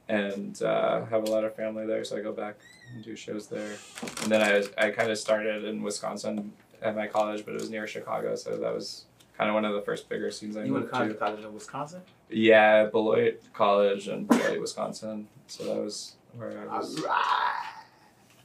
and 0.08 0.62
uh, 0.62 1.06
have 1.06 1.24
a 1.28 1.32
lot 1.32 1.44
of 1.44 1.56
family 1.56 1.86
there, 1.86 2.04
so 2.04 2.18
I 2.18 2.22
go 2.22 2.32
back 2.32 2.56
and 2.94 3.04
do 3.04 3.16
shows 3.16 3.48
there. 3.48 3.76
And 4.24 4.32
then 4.32 4.42
I 4.42 4.86
I 4.86 4.92
kind 4.92 5.12
of 5.12 5.18
started 5.18 5.66
in 5.66 5.82
Wisconsin 5.82 6.54
at 6.82 6.96
my 6.96 7.08
college, 7.08 7.46
but 7.46 7.54
it 7.54 7.60
was 7.60 7.70
near 7.70 7.88
Chicago, 7.88 8.36
so 8.36 8.58
that 8.58 8.74
was 8.74 9.06
kind 9.42 9.50
of 9.50 9.56
one 9.56 9.66
of 9.66 9.74
the 9.74 9.82
first 9.82 10.08
bigger 10.08 10.30
scenes 10.30 10.56
I 10.56 10.66
You 10.66 10.74
went 10.74 10.86
to 10.86 10.92
college, 10.92 11.14
to. 11.14 11.16
college 11.18 11.44
in 11.44 11.52
Wisconsin. 11.52 12.02
Yeah, 12.30 12.86
Beloit 12.86 13.42
College 13.54 14.08
in 14.08 14.26
Beloit, 14.26 14.62
Wisconsin. 14.62 15.28
So 15.48 15.64
that 15.66 15.78
was 15.82 16.14
where 16.38 16.62
I 16.70 16.78
was. 16.78 17.04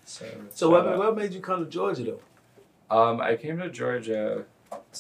So, 0.06 0.24
So 0.54 0.70
what, 0.70 0.86
out. 0.86 0.96
what 0.96 1.14
made 1.14 1.34
you 1.34 1.40
come 1.40 1.62
to 1.66 1.70
Georgia 1.70 2.04
though? 2.88 2.96
Um, 2.96 3.20
I 3.20 3.36
came 3.36 3.58
to 3.58 3.68
Georgia 3.68 4.46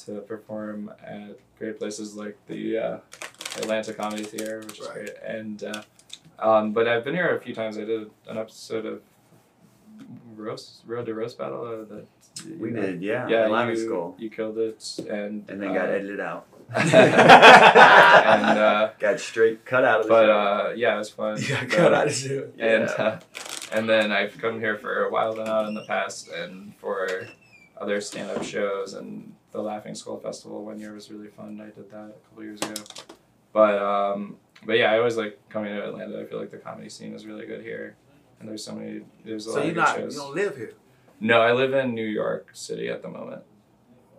to 0.04 0.20
perform 0.20 0.92
at 1.02 1.38
great 1.58 1.78
places 1.78 2.14
like 2.14 2.36
the 2.46 2.76
uh, 2.76 2.98
Atlanta 3.56 3.94
Comedy 3.94 4.24
Theater, 4.24 4.60
which 4.66 4.80
is 4.80 4.86
Right. 4.86 4.94
great. 4.96 5.10
And 5.24 5.64
uh, 5.64 5.82
um, 6.38 6.72
but 6.74 6.86
I've 6.86 7.04
been 7.04 7.14
here 7.14 7.34
a 7.34 7.40
few 7.40 7.54
times. 7.54 7.78
I 7.78 7.84
did 7.86 8.10
an 8.28 8.36
episode 8.36 8.84
of 8.84 9.00
Roast 10.36 10.82
Road 10.86 11.06
to 11.06 11.14
Roast 11.14 11.38
Battle. 11.38 11.62
Uh, 11.66 11.94
that 11.94 12.06
We 12.58 12.70
did, 12.70 13.02
yeah. 13.02 13.26
Yeah, 13.28 13.46
Live 13.46 13.70
you, 13.70 13.76
School. 13.84 14.14
you 14.18 14.30
killed 14.30 14.58
it, 14.58 14.84
and 15.08 15.48
And 15.48 15.60
then 15.62 15.70
uh, 15.70 15.74
got 15.74 15.88
edited 15.88 16.20
out. 16.20 16.46
and 16.76 18.58
uh, 18.58 18.90
Got 18.98 19.20
straight 19.20 19.64
cut 19.64 19.84
out 19.84 20.00
of 20.00 20.06
the 20.06 20.10
but 20.12 20.26
show. 20.26 20.32
uh, 20.70 20.72
yeah, 20.76 20.94
it 20.94 20.98
was 20.98 21.10
fun. 21.10 21.36
You 21.40 21.48
got 21.48 21.60
But- 21.68 21.70
cut 21.70 21.94
out 21.94 22.06
of 22.08 22.12
shit. 22.14 22.54
and 22.58 22.88
Yeah. 22.88 23.04
uh, 23.04 23.20
and 23.72 23.88
then 23.88 24.12
I've 24.12 24.36
come 24.38 24.60
here 24.60 24.76
for 24.78 25.04
a 25.04 25.10
while 25.10 25.34
then 25.34 25.48
out 25.48 25.66
in 25.66 25.74
the 25.74 25.84
past 25.84 26.28
and 26.28 26.74
for 26.76 27.26
other 27.80 28.00
stand 28.00 28.30
up 28.30 28.42
shows 28.42 28.94
and 28.94 29.34
the 29.52 29.60
Laughing 29.60 29.94
Skull 29.94 30.18
Festival 30.18 30.64
one 30.64 30.78
year 30.78 30.92
was 30.92 31.10
really 31.10 31.28
fun. 31.28 31.60
I 31.60 31.66
did 31.66 31.90
that 31.90 31.96
a 32.16 32.28
couple 32.28 32.44
years 32.44 32.60
ago. 32.62 32.82
But 33.52 33.78
um 33.82 34.36
but 34.64 34.76
yeah, 34.78 34.92
I 34.92 34.98
always 34.98 35.16
like 35.16 35.38
coming 35.48 35.74
to 35.74 35.84
Atlanta. 35.84 36.20
I 36.20 36.24
feel 36.26 36.38
like 36.38 36.50
the 36.50 36.58
comedy 36.58 36.88
scene 36.88 37.12
is 37.14 37.26
really 37.26 37.46
good 37.46 37.62
here. 37.62 37.96
And 38.40 38.48
there's 38.48 38.64
so 38.64 38.72
many 38.74 39.02
there's 39.24 39.46
a 39.46 39.50
So 39.50 39.56
lot 39.56 39.66
you're 39.66 39.70
of 39.70 39.74
good 39.74 40.04
not 40.04 40.12
you 40.12 40.18
don't 40.18 40.34
live 40.34 40.56
here. 40.56 40.74
No, 41.20 41.40
I 41.40 41.52
live 41.52 41.72
in 41.74 41.94
New 41.94 42.04
York 42.06 42.50
City 42.52 42.88
at 42.88 43.02
the 43.02 43.08
moment. 43.08 43.42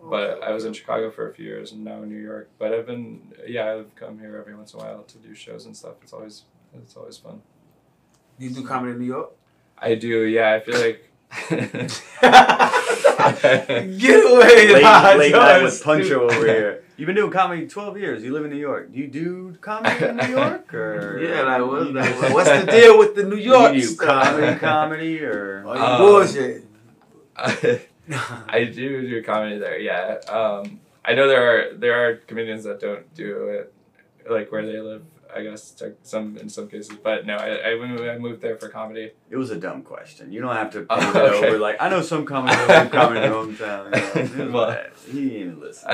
But 0.02 0.42
I 0.42 0.52
was 0.52 0.64
in 0.64 0.72
Chicago 0.72 1.10
for 1.10 1.28
a 1.28 1.34
few 1.34 1.44
years 1.44 1.72
and 1.72 1.84
now 1.84 2.02
in 2.02 2.08
New 2.08 2.20
York. 2.22 2.48
But 2.58 2.72
I've 2.72 2.86
been 2.86 3.32
yeah, 3.46 3.72
I've 3.74 3.94
come 3.96 4.18
here 4.18 4.36
every 4.38 4.54
once 4.54 4.72
in 4.72 4.80
a 4.80 4.82
while 4.84 5.02
to 5.02 5.18
do 5.18 5.34
shows 5.34 5.66
and 5.66 5.76
stuff. 5.76 5.94
It's 6.02 6.12
always 6.12 6.44
it's 6.74 6.96
always 6.96 7.16
fun. 7.18 7.42
You 8.38 8.50
do 8.50 8.64
comedy 8.64 8.92
in 8.92 9.00
New 9.00 9.06
York? 9.06 9.32
I 9.76 9.94
do, 9.96 10.22
yeah. 10.22 10.54
I 10.54 10.60
feel 10.60 10.80
like. 10.80 11.04
Get 13.98 14.24
away, 14.32 14.72
late, 14.72 14.82
nah, 14.82 15.12
late 15.16 15.32
night 15.32 15.62
with 15.62 15.82
Puncho 15.82 16.30
over 16.30 16.46
here. 16.46 16.84
You've 16.96 17.06
been 17.06 17.16
doing 17.16 17.30
comedy 17.30 17.66
12 17.66 17.98
years. 17.98 18.24
You 18.24 18.32
live 18.32 18.44
in 18.44 18.50
New 18.50 18.56
York. 18.56 18.92
Do 18.92 18.98
you 18.98 19.06
do 19.08 19.56
comedy 19.60 20.04
in 20.06 20.16
New 20.16 20.26
York? 20.36 20.72
Or 20.74 21.18
Yeah, 21.22 21.42
like 21.42 21.60
what, 21.62 21.92
like, 21.94 22.34
what's 22.34 22.48
the 22.50 22.66
deal 22.70 22.98
with 22.98 23.14
the 23.14 23.24
New 23.24 23.36
York 23.36 23.74
You 23.74 23.80
do 23.82 23.86
stuff? 23.86 24.06
comedy, 24.08 24.58
comedy, 24.58 25.22
or 25.22 25.62
Oh, 25.66 25.70
Um, 25.72 25.98
bullshit. 26.00 26.64
I 28.48 28.64
do 28.64 29.08
do 29.08 29.22
comedy 29.22 29.58
there. 29.58 29.78
Yeah. 29.78 30.18
Um, 30.28 30.80
I 31.04 31.14
know 31.14 31.28
there 31.28 31.42
are 31.70 31.74
there 31.74 32.08
are 32.08 32.16
comedians 32.16 32.64
that 32.64 32.80
don't 32.80 33.12
do 33.14 33.48
it 33.48 33.72
like 34.28 34.50
where 34.52 34.64
they 34.66 34.80
live. 34.80 35.02
I 35.34 35.42
guess 35.42 35.72
to 35.72 35.92
some 36.02 36.38
in 36.38 36.48
some 36.48 36.68
cases, 36.68 36.96
but 37.02 37.26
no, 37.26 37.36
I, 37.36 37.72
I 37.72 37.74
moved 37.76 38.02
I 38.02 38.16
moved 38.16 38.40
there 38.40 38.56
for 38.56 38.68
comedy. 38.70 39.12
it 39.28 39.36
was 39.36 39.50
a 39.50 39.56
dumb 39.56 39.82
question. 39.82 40.32
You 40.32 40.40
don't 40.40 40.56
have 40.56 40.70
to 40.72 40.86
Oh, 40.90 40.96
pave 40.98 41.14
it 41.14 41.16
okay. 41.16 41.46
over 41.48 41.58
like 41.58 41.76
I 41.80 41.90
know 41.90 42.00
some 42.00 42.24
comedy 42.24 42.56
do 42.56 42.88
comedy 42.88 43.20
in 43.20 43.30
their 43.30 43.32
hometown. 43.32 44.38
You 44.38 44.44
know. 44.46 44.50
Well- 44.52 44.78
he 45.10 45.28
didn't 45.28 45.60
listen. 45.60 45.90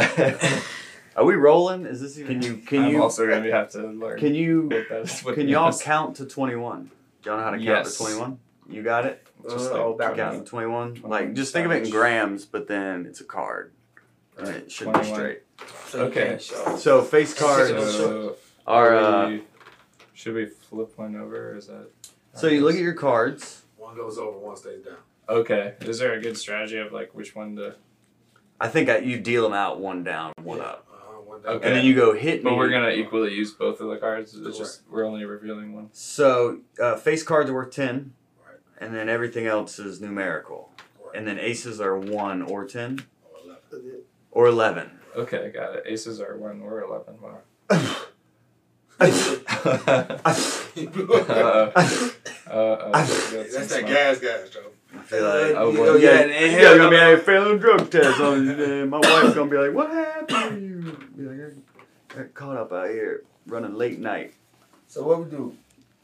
Are 1.17 1.25
we 1.25 1.35
rolling? 1.35 1.85
Is 1.87 2.01
this? 2.01 2.17
even? 2.19 2.41
Can 2.41 2.43
you? 2.49 2.57
Can 2.59 2.85
I'm 2.85 2.91
you? 2.93 3.03
also 3.03 3.29
gonna 3.29 3.51
have 3.51 3.71
to 3.73 3.83
learn. 3.89 4.19
Can 4.21 4.35
you? 4.37 4.63
what 4.69 4.89
that 4.89 5.01
is, 5.03 5.21
what 5.25 5.35
Can 5.35 5.49
y'all 5.49 5.77
count 5.77 6.17
to 6.17 6.27
21? 6.27 6.91
Y'all 7.25 7.37
know 7.37 7.43
how 7.43 7.51
to 7.51 7.57
count 7.57 7.65
Yes. 7.67 7.93
to 7.99 8.05
21? 8.05 8.39
You 8.69 8.83
got 8.83 9.05
it. 9.07 9.27
Just 9.43 9.71
Uh, 9.71 9.73
like 9.75 9.81
oh, 9.83 9.95
back 9.95 10.17
Count 10.17 10.45
to 10.45 10.51
21. 10.51 11.03
Like 11.05 11.35
just 11.35 11.53
think 11.53 11.67
of 11.67 11.73
it 11.73 11.85
in 11.85 11.91
grams, 11.91 12.45
but 12.47 12.67
then 12.67 13.05
it's 13.07 13.21
a 13.21 13.25
card, 13.25 13.73
and 14.39 14.49
it 14.49 14.71
should 14.73 14.93
be 14.93 15.05
straight. 15.05 15.43
So 15.87 16.05
Okay. 16.07 16.39
So 16.39 17.03
face 17.03 17.35
cards 17.39 17.69
So, 17.95 18.37
are. 18.67 18.95
are 18.95 18.97
Uh, 18.97 19.29
we- 19.31 19.45
should 20.15 20.35
we 20.35 20.47
flip 20.47 20.97
one 20.97 21.15
over? 21.17 21.51
Or 21.53 21.57
is 21.57 21.67
that? 21.67 21.89
so 22.33 22.47
you 22.47 22.63
look 22.63 22.75
at 22.75 22.81
your 22.81 22.95
cards. 22.95 23.63
One 23.77 23.95
goes 23.97 24.17
over, 24.19 24.39
one 24.39 24.57
stays 24.57 24.83
down. 24.85 24.97
Okay. 25.29 25.75
Is 25.83 25.99
there 25.99 26.15
a 26.15 26.21
good 26.21 26.37
strategy 26.39 26.79
of 26.79 26.93
like 26.93 27.15
which 27.15 27.35
one 27.37 27.57
to? 27.57 27.75
I 28.61 28.69
think 28.69 28.89
I, 28.89 28.99
you 28.99 29.19
deal 29.19 29.43
them 29.43 29.53
out 29.53 29.79
one 29.81 30.05
down, 30.05 30.33
one 30.43 30.61
up, 30.61 30.87
Uh, 30.91 31.21
one 31.21 31.43
down. 31.43 31.57
Okay. 31.57 31.67
and 31.67 31.77
then 31.77 31.85
you 31.85 31.95
go 31.95 32.15
hit 32.15 32.43
me. 32.43 32.51
But 32.51 32.57
we're 32.57 32.71
gonna 32.71 32.91
equally 32.91 33.35
use 33.35 33.53
both 33.53 33.81
of 33.81 33.89
the 33.91 33.97
cards. 33.99 34.35
It's 34.35 34.57
just 34.59 34.83
we're 34.91 35.05
only 35.05 35.25
revealing 35.27 35.75
one. 35.75 35.91
So 35.93 36.61
uh, 36.81 36.97
face 36.97 37.23
cards 37.23 37.51
are 37.51 37.55
worth 37.55 37.73
ten, 37.73 37.95
Right. 37.95 38.11
And 38.81 38.95
then 38.95 39.09
everything 39.09 39.47
else 39.47 39.79
is 39.79 40.01
numerical, 40.01 40.71
Right. 41.05 41.17
and 41.17 41.27
then 41.27 41.39
aces 41.39 41.81
are 41.81 41.97
one 41.99 42.43
or 42.43 42.65
ten 42.67 43.01
Or 44.31 44.47
eleven. 44.47 44.91
Okay, 45.17 45.47
I 45.47 45.49
got 45.51 45.75
it. 45.77 45.85
Aces 45.87 46.21
are 46.21 46.37
one 46.37 46.61
or 46.63 46.81
eleven. 46.83 47.15
Wow. 47.21 47.41
Uh, 52.47 52.51
uh, 52.51 52.91
That's 52.93 53.69
that 53.69 53.85
gas 53.87 54.19
gas, 54.21 54.51
Joe. 54.51 54.61
I 54.95 54.99
feel 55.03 55.25
like. 55.25 55.55
Oh, 55.57 55.71
You 55.71 55.77
boy. 55.79 55.85
know, 55.87 55.97
yeah, 55.97 56.25
yeah, 56.25 56.41
yeah, 56.41 56.61
you're 56.61 56.77
gonna 56.79 56.91
be 56.91 56.97
like 57.15 57.23
failing 57.25 57.59
drug 57.59 57.91
test 57.91 58.21
on 58.21 58.49
uh, 58.49 58.87
my 58.87 58.99
wife's 58.99 59.35
gonna 59.35 59.51
be 59.51 59.57
like, 59.57 59.73
what 59.75 59.91
happened 59.91 60.51
to 60.51 60.61
you? 60.61 61.09
Be 61.17 61.23
like, 61.25 61.55
I 62.11 62.15
got 62.19 62.35
caught 62.35 62.57
up 62.57 62.73
out 62.73 62.89
here 62.91 63.25
running 63.47 63.75
late 63.75 63.99
night. 63.99 64.35
So 64.87 65.03
what 65.03 65.25
we 65.25 65.31
do? 65.31 65.57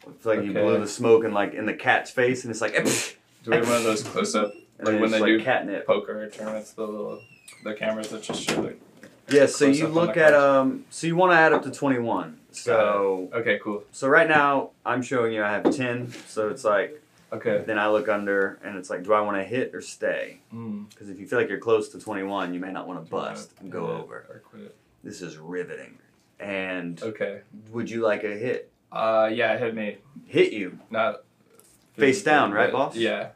It's 0.09 0.27
like 0.27 0.43
you 0.45 0.51
Okay. 0.51 0.61
blow 0.63 0.81
the 0.81 0.87
smoke 0.89 1.25
and 1.25 1.35
like 1.35 1.55
in 1.55 1.67
the 1.67 1.75
cat's 1.75 2.11
face, 2.11 2.45
and 2.45 2.51
it's 2.51 2.61
like, 2.61 2.75
Do 2.75 2.83
we 3.51 3.57
have 3.57 3.67
one 3.67 3.77
of 3.77 3.85
those 3.85 4.03
close 4.03 4.35
up 4.35 4.53
like 4.79 4.87
when 4.95 5.03
it's 5.05 5.13
they 5.13 5.21
like 5.21 5.29
do 5.29 5.41
catnip. 5.43 5.87
poker 5.87 6.29
tournaments? 6.31 6.73
The 6.73 6.83
little 6.87 7.21
the 7.65 7.75
cameras 7.75 8.09
that 8.11 8.23
just 8.23 8.43
show 8.43 8.63
the. 8.63 8.77
Yeah, 9.29 9.47
so 9.47 9.67
close 9.67 9.79
you 9.79 9.85
up 9.85 9.91
on 9.91 9.95
look 9.95 10.15
the 10.15 10.25
at 10.25 10.35
um, 10.35 10.85
so 10.91 11.07
you 11.07 11.15
want 11.17 11.33
to 11.33 11.37
add 11.37 11.53
up 11.53 11.63
to 11.65 11.71
twenty 11.71 11.99
one. 11.99 12.39
So 12.53 13.29
Okay, 13.33 13.61
cool. 13.63 13.85
so 13.93 14.09
right 14.09 14.29
now 14.29 14.71
I'm 14.85 15.03
showing 15.03 15.33
you 15.33 15.43
I 15.45 15.51
have 15.53 15.75
ten. 15.77 16.13
So 16.27 16.49
it's 16.49 16.65
like 16.65 17.01
Okay. 17.33 17.63
then 17.65 17.79
I 17.79 17.89
look 17.89 18.09
under 18.09 18.59
and 18.65 18.77
it's 18.77 18.91
like, 18.91 19.05
do 19.05 19.13
I 19.13 19.21
want 19.21 19.37
to 19.37 19.45
hit 19.45 19.73
or 19.73 19.81
stay? 19.81 20.41
Mm. 20.53 20.91
Because 20.91 21.09
if 21.11 21.21
you 21.21 21.29
feel 21.29 21.39
like 21.39 21.49
you're 21.49 21.59
close 21.61 21.89
to 21.91 22.01
twenty 22.01 22.25
one, 22.25 22.53
you 22.55 22.59
may 22.61 22.73
not 22.73 22.89
want 22.89 23.05
to 23.05 23.09
Do 23.09 23.15
you 23.17 23.23
wanna 23.23 23.35
bust 23.35 23.53
and 23.61 23.71
go 23.71 23.87
hit 23.87 23.91
it 23.91 24.03
over. 24.03 24.15
Or 24.31 24.43
quit 24.45 24.63
it? 24.63 24.77
This 25.05 25.23
is 25.23 25.37
riveting. 25.37 25.99
And 26.41 27.01
Okay. 27.03 27.41
would 27.71 27.89
you 27.91 28.01
like 28.01 28.25
a 28.25 28.35
hit? 28.37 28.70
Uh, 28.93 29.31
yeah, 29.33 29.57
hit 29.59 29.75
me. 29.75 29.99
Hit 30.27 30.53
you. 30.53 30.79
Not 30.91 31.23
Face 31.97 32.23
down, 32.23 32.53
right, 32.53 32.73
boss? 32.73 32.97
Yeah. 32.97 33.31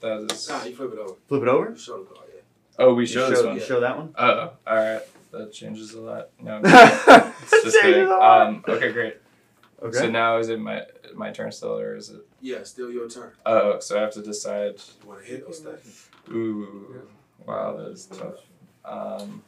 That 0.00 0.30
is. 0.32 0.48
Nah, 0.48 0.64
you 0.64 0.74
flip 0.74 0.92
it 0.92 0.98
over. 0.98 1.14
Flip 1.28 1.42
it 1.42 1.48
over. 1.48 1.76
Show 1.76 2.00
the 2.00 2.04
card, 2.14 2.28
yeah. 2.34 2.40
Oh, 2.78 2.94
we 2.94 3.04
You 3.04 3.06
show 3.06 3.30
this 3.30 3.42
one. 3.42 3.54
you 3.54 3.60
show 3.60 3.80
that 3.80 3.96
one. 3.96 4.14
Oh, 4.18 4.52
all 4.66 4.76
right. 4.76 5.00
That 5.30 5.52
changes 5.52 5.94
a 5.94 6.00
lot. 6.00 6.28
No, 6.40 6.60
Changes 6.60 6.72
it's 7.52 7.64
just 7.64 7.80
kidding. 7.80 8.04
a 8.04 8.08
lot. 8.10 8.46
Um, 8.48 8.64
okay, 8.68 8.92
great. 8.92 9.16
Okay. 9.82 9.96
So 9.98 10.10
now 10.10 10.36
is 10.38 10.48
it 10.50 10.60
my 10.60 10.82
my 11.14 11.30
turn 11.30 11.50
still, 11.52 11.78
or 11.78 11.96
is 11.96 12.10
it? 12.10 12.20
Yeah, 12.40 12.64
still 12.64 12.90
your 12.90 13.08
turn. 13.08 13.30
Oh, 13.46 13.78
so 13.80 13.98
I 13.98 14.02
have 14.02 14.12
to 14.12 14.22
decide. 14.22 14.74
You 15.02 15.08
want 15.08 15.22
to 15.22 15.26
hit 15.26 15.44
or 15.46 15.52
stay? 15.54 15.70
Ooh, 16.30 17.02
wow, 17.46 17.76
that 17.78 17.90
is 17.92 18.06
tough. 18.06 18.34
Um, 18.84 19.42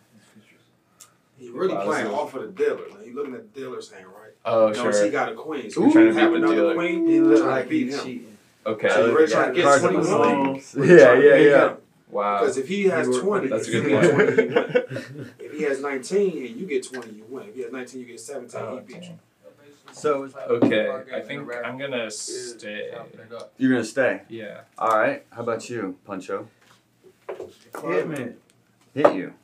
He 1.38 1.50
really 1.50 1.74
Wow, 1.74 1.84
playing 1.84 2.04
this 2.04 2.12
is- 2.14 2.18
off 2.18 2.34
of 2.34 2.42
the 2.42 2.64
dealer. 2.64 2.88
Now 2.90 3.00
you 3.04 3.14
looking 3.14 3.34
at 3.34 3.52
the 3.52 3.60
dealer's 3.60 3.90
hand, 3.90 4.06
right? 4.06 4.23
Oh, 4.44 4.68
Notice 4.68 4.96
sure. 4.96 5.04
he 5.04 5.10
got 5.10 5.32
a 5.32 5.34
queen. 5.34 5.70
So 5.70 5.80
Ooh. 5.80 5.84
you're 5.84 5.92
trying 5.92 6.06
to 6.06 6.12
Trying 6.12 6.14
to 6.14 6.20
have 6.20 6.34
another 6.34 6.54
dealer. 6.54 6.74
queen. 6.74 7.06
He 7.06 7.14
You're 7.14 7.36
trying 7.38 7.50
like 7.50 7.64
to 7.64 7.70
beat 7.70 7.84
he's 7.86 7.94
him. 7.98 8.04
cheating. 8.04 8.36
Okay. 8.66 8.88
So 8.88 9.06
you're 9.06 9.20
Yeah, 9.20 9.26
trying 9.26 9.48
to 9.48 9.54
get 9.54 9.64
cards 9.64 9.84
on 9.84 9.92
21. 9.92 10.88
Yeah, 10.88 11.14
yeah, 11.18 11.36
yeah. 11.36 11.74
Wow. 12.10 12.40
Because 12.40 12.56
if 12.58 12.68
he 12.68 12.84
has 12.84 13.08
were- 13.08 13.20
20, 13.20 13.48
That's 13.48 13.68
a 13.68 13.76
if 13.76 13.82
good 13.82 13.86
he 13.86 13.92
has 13.96 14.08
point. 14.10 14.34
20, 14.34 14.42
you 14.42 14.54
win. 15.16 15.30
If 15.40 15.52
he 15.52 15.62
has 15.64 15.80
19 15.80 16.46
and 16.46 16.56
you 16.60 16.66
get 16.66 16.84
20, 16.92 17.10
you 17.12 17.24
win. 17.28 17.48
If 17.48 17.54
he 17.56 17.62
has 17.62 17.72
19, 17.72 18.00
you 18.00 18.06
get 18.06 18.20
17, 18.20 18.60
Oh, 18.62 18.76
he 18.86 18.94
beat 18.94 19.02
you. 19.04 19.18
So 19.92 20.28
Okay, 20.48 20.90
I 21.14 21.20
think 21.20 21.48
I'm 21.64 21.78
gonna 21.78 22.10
stay. 22.10 22.90
you're 23.58 23.70
gonna 23.70 23.84
stay. 23.84 24.22
Yeah. 24.28 24.62
All 24.78 24.88
right. 24.98 25.24
How 25.30 25.42
about 25.42 25.68
you, 25.70 25.96
Puncho? 26.06 26.46
Hit 27.82 28.08
me. 28.08 28.28
Hit 28.94 29.14
you. 29.14 29.34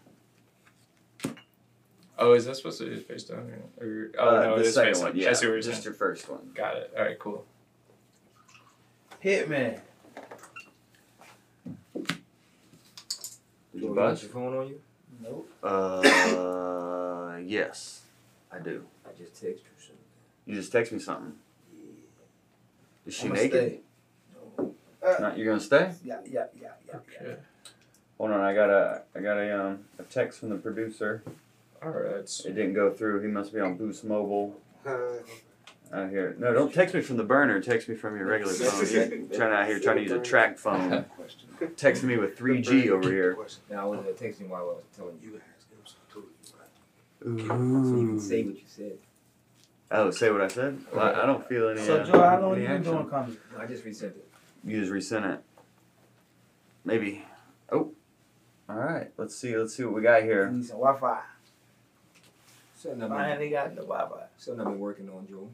Oh, 2.22 2.34
is 2.34 2.44
that 2.44 2.54
supposed 2.56 2.78
to 2.80 2.90
be 2.90 2.96
face 2.96 3.24
down? 3.24 3.50
Or, 3.80 3.86
or 3.86 4.10
oh 4.18 4.28
Uh, 4.28 4.42
no, 4.42 4.54
the 4.56 4.60
it 4.62 4.66
is 4.66 4.74
second 4.74 4.92
face 4.94 5.00
one. 5.02 5.10
up. 5.12 5.16
Yeah. 5.16 5.30
I 5.30 5.32
see 5.32 5.46
what 5.46 5.52
you're 5.52 5.60
Just 5.62 5.72
saying. 5.76 5.84
your 5.84 5.94
first 5.94 6.28
one. 6.28 6.50
Got 6.54 6.76
it. 6.76 6.92
All 6.96 7.02
right, 7.04 7.18
cool. 7.18 7.46
Hit 9.20 9.48
me. 9.48 9.76
Did 13.72 13.82
you 13.82 13.94
bust? 13.94 14.22
your 14.22 14.32
phone 14.32 14.56
on 14.56 14.68
you? 14.68 14.80
Nope. 15.22 15.50
Uh, 15.62 17.38
yes, 17.44 18.02
I 18.52 18.58
do. 18.58 18.84
I 19.06 19.10
just 19.16 19.32
text 19.40 19.62
you 19.64 19.70
something. 19.78 19.96
You 20.46 20.54
just 20.56 20.72
text 20.72 20.92
me 20.92 20.98
something. 20.98 21.32
Is 23.06 23.14
she 23.14 23.26
I'ma 23.26 23.34
naked? 23.34 23.80
stay. 24.58 24.66
Not, 25.20 25.38
you're 25.38 25.46
gonna 25.46 25.60
stay? 25.60 25.92
Yeah, 26.04 26.18
yeah, 26.26 26.46
yeah, 26.60 26.68
yeah. 26.86 26.94
yeah. 27.20 27.26
Okay. 27.28 27.36
Hold 28.18 28.32
on. 28.32 28.40
I 28.40 28.54
got 28.54 28.68
a 28.70 29.02
I 29.16 29.20
got 29.20 29.38
a 29.38 29.64
um 29.66 29.78
a 29.98 30.02
text 30.02 30.40
from 30.40 30.50
the 30.50 30.56
producer. 30.56 31.22
All 31.82 31.90
right. 31.90 32.14
It 32.44 32.54
didn't 32.54 32.74
go 32.74 32.92
through. 32.92 33.22
He 33.22 33.28
must 33.28 33.52
be 33.54 33.60
on 33.60 33.76
Boost 33.76 34.04
Mobile. 34.04 34.60
Out 35.92 36.08
here. 36.10 36.36
No, 36.38 36.52
don't 36.52 36.72
text 36.72 36.94
me 36.94 37.00
from 37.00 37.16
the 37.16 37.24
burner. 37.24 37.60
Text 37.60 37.88
me 37.88 37.96
from 37.96 38.16
your 38.16 38.26
regular 38.26 38.52
phone. 38.52 38.86
You're 38.92 39.36
trying 39.36 39.52
out 39.52 39.66
here 39.66 39.80
trying 39.80 39.96
to 39.96 40.02
use 40.02 40.12
a 40.12 40.20
TracFone. 40.20 41.08
Question. 41.16 41.48
Texting 41.74 42.04
me 42.04 42.16
with 42.16 42.38
3G 42.38 42.90
over 42.90 43.10
here. 43.10 43.36
Now 43.68 43.92
I 43.92 43.96
was 43.96 44.06
uh, 44.06 44.12
texting 44.12 44.46
while 44.48 44.60
I 44.60 44.64
was 44.64 44.84
telling 44.96 45.18
you, 45.20 45.30
You 45.30 45.40
ask 45.56 45.68
him 45.68 45.78
some 45.84 47.42
too. 47.42 47.88
so 47.90 47.96
you 48.00 48.06
can 48.06 48.20
say 48.20 48.44
what 48.44 48.54
you 48.54 48.62
said. 48.66 48.98
Oh, 49.90 50.12
say 50.12 50.30
what 50.30 50.42
I 50.42 50.46
said? 50.46 50.78
Well, 50.94 51.02
I 51.04 51.22
I 51.24 51.26
don't 51.26 51.44
feel 51.48 51.68
any. 51.70 51.80
So 51.84 51.96
uh, 51.96 52.04
Joe, 52.04 52.20
how 52.22 52.40
long 52.40 52.52
any 52.52 52.62
you 52.62 52.68
been 52.68 52.76
action. 52.76 52.92
doing 52.92 53.08
comedy? 53.10 53.38
I 53.58 53.66
just 53.66 53.84
resent 53.84 54.14
it. 54.14 54.28
You 54.62 54.78
just 54.80 54.92
resent 54.92 55.24
it. 55.26 55.40
Maybe. 56.84 57.24
Oh. 57.72 57.90
All 58.68 58.76
right. 58.76 59.10
Let's 59.16 59.34
see. 59.34 59.56
Let's 59.56 59.74
see 59.74 59.82
what 59.82 59.94
we 59.94 60.02
got 60.02 60.22
here. 60.22 60.48
Need 60.48 60.66
some 60.66 60.78
Wi-Fi. 60.78 61.18
Something 62.80 63.02
I've 63.02 63.08
been, 63.10 63.18
Finally 63.18 63.50
got 63.50 63.70
the 63.74 63.82
Wi-Fi. 63.82 64.22
something 64.38 64.60
I've 64.66 64.72
been 64.72 64.80
working 64.80 65.08
on, 65.10 65.26
Joel. 65.28 65.50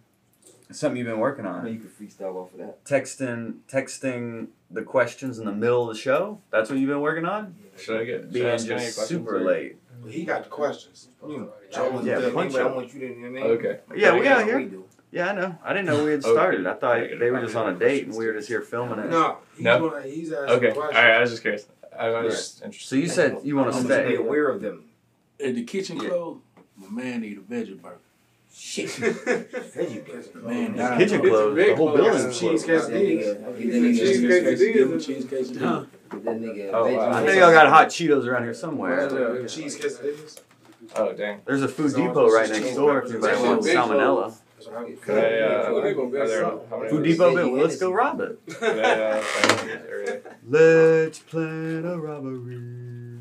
Something 0.71 0.99
you've 0.99 1.07
been 1.09 1.19
working 1.19 1.45
I 1.47 1.53
know 1.63 1.69
on. 1.69 1.73
you 1.73 1.81
can 1.81 1.89
freestyle 1.89 2.37
off 2.37 2.53
of 2.53 2.59
that. 2.59 2.85
Texting, 2.85 3.59
texting 3.69 4.49
the 4.71 4.83
questions 4.83 5.39
in 5.39 5.45
the 5.45 5.53
middle 5.53 5.89
of 5.91 5.97
the 5.97 6.01
show. 6.01 6.41
That's 6.51 6.71
what 6.71 6.79
you've 6.79 6.89
been 6.89 7.01
working 7.01 7.25
on. 7.25 7.55
Should 7.79 8.01
I 8.01 8.05
get? 8.05 8.21
Should 8.21 8.29
I 8.29 8.33
Being 8.33 8.47
ask 8.47 8.67
any 8.69 8.81
just 8.81 8.97
questions? 8.97 9.09
super 9.09 9.37
or- 9.39 9.45
lake. 9.45 9.77
But 10.03 10.13
he 10.13 10.25
got 10.25 10.45
the 10.45 10.51
questions. 10.51 11.09
You, 11.27 11.51
Joe 11.73 11.91
was 11.91 12.05
Yeah, 12.07 12.19
the 12.21 12.31
punch 12.31 12.55
anyway, 12.55 12.61
I 12.61 12.67
up. 12.71 12.77
want 12.77 12.95
you 12.95 13.01
to, 13.01 13.07
you 13.07 13.15
know 13.17 13.21
what 13.23 13.27
I 13.27 13.31
mean? 13.49 13.59
Okay. 13.59 13.81
Yeah, 13.97 14.19
we 14.19 14.29
out 14.29 14.45
here. 14.45 14.61
do. 14.61 14.85
Yeah, 15.11 15.31
I 15.31 15.35
know. 15.35 15.59
I 15.65 15.73
didn't 15.73 15.87
know 15.87 16.05
we 16.05 16.11
had 16.13 16.21
Okay. 16.25 16.33
started. 16.33 16.67
I 16.67 16.75
thought 16.75 16.99
they 17.19 17.31
were 17.31 17.41
just 17.41 17.57
on 17.57 17.75
a 17.75 17.79
date 17.79 18.07
and 18.07 18.15
we 18.17 18.27
were 18.27 18.35
just 18.35 18.47
here 18.49 18.61
filming 18.61 18.99
it. 18.99 19.09
No, 19.11 19.39
he's, 19.57 19.65
No? 19.65 19.89
Gonna, 19.91 20.03
he's 20.07 20.33
asking 20.33 20.57
Okay. 20.57 20.69
All 20.69 20.75
questions. 20.75 20.95
right. 20.97 21.11
I 21.15 21.21
was 21.21 21.31
just 21.31 21.43
curious. 21.43 21.67
I 21.99 22.09
was 22.11 22.35
just 22.35 22.63
interested. 22.63 22.89
So 22.89 22.97
you 22.97 23.09
said 23.09 23.39
you 23.43 23.57
want 23.57 23.71
to 23.73 23.77
I'm 23.79 23.87
just 23.89 24.01
be 24.05 24.15
stay. 24.15 24.17
aware 24.17 24.49
of 24.49 24.61
them. 24.61 24.85
If 25.39 25.55
the 25.55 25.65
kitchen 25.65 25.97
Yeah. 25.97 26.09
closed, 26.11 26.41
my 26.77 26.89
man 27.03 27.21
need 27.23 27.39
a 27.39 27.41
veggie 27.41 27.81
burger. 27.81 27.99
Shit. 28.59 28.89
Veggie 28.91 30.07
burger. 30.07 30.47
Man, 30.49 30.77
Nah. 30.77 30.91
nah. 30.91 30.97
Kitchen 30.99 31.21
closed. 31.21 31.57
The 31.59 31.75
whole 31.77 31.87
Got 31.89 31.97
building's 31.97 32.23
some 32.23 32.33
cheese 32.33 32.65
closed. 32.65 32.91
Get 32.91 32.97
that 32.97 33.03
quesadillas. 33.03 33.99
Cheese 33.99 34.21
get 34.21 34.45
that 34.45 34.59
nigga, 34.59 34.77
quesadillas. 34.77 35.07
Cheese 35.07 35.25
quesadilla. 35.27 35.87
get 36.11 36.25
that 36.25 36.41
nigga 36.41 36.71
Oh, 36.73 36.95
wow. 36.97 37.11
I 37.11 37.21
burger. 37.21 37.27
know 37.27 37.33
y'all 37.41 37.53
got 37.53 37.69
hot 37.69 37.89
Cheetos 37.89 38.25
around 38.27 38.45
here 38.45 38.55
somewhere. 38.55 39.47
Cheese 39.47 39.79
quesadillas. 39.79 40.41
Oh 40.95 41.13
dang. 41.13 41.41
There's 41.45 41.63
a 41.63 41.69
Food 41.69 41.95
Depot 41.95 42.29
right 42.31 42.49
next 42.49 42.75
door 42.77 43.03
if 43.03 43.11
anybody 43.11 43.43
wants 43.43 43.67
salmonella. 43.69 44.35
That's 44.57 44.69
what 44.69 44.77
I 44.77 44.83
would 44.85 45.03
Could 45.03 45.19
I? 45.19 45.41
Uh, 45.41 45.75
are 45.75 46.27
there, 46.29 46.45
how 46.71 46.79
many 46.79 46.89
Food 46.91 47.03
Depot, 47.05 47.31
Veggie 47.33 47.35
bill. 47.35 47.53
let's 47.63 47.77
go 47.79 47.91
rob 47.93 48.21
it. 48.21 48.47
those- 48.47 48.57
Could 48.57 48.79
I, 48.85 49.21
find 49.21 49.69
these 49.69 49.77
area? 49.87 50.21
Let's 50.49 51.19
plan 51.19 51.85
a 51.85 51.99
robbery. 51.99 53.21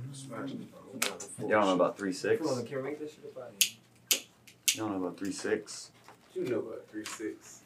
You 1.40 1.50
don't 1.50 1.66
know 1.66 1.74
about 1.76 1.98
three 1.98 2.14
six. 2.14 2.42
Come 2.46 2.58
on, 2.58 2.66
can 2.66 2.78
we 2.78 2.84
make 2.84 3.00
this 3.00 3.12
shit 3.12 3.32
about? 3.36 3.52
You 4.74 4.82
don't 4.82 4.92
know 4.92 5.06
about 5.06 5.18
three 5.18 5.32
six. 5.32 5.92
You 6.34 6.44
know 6.48 6.60
about 6.60 6.86
three 6.92 7.06
six. 7.06 7.62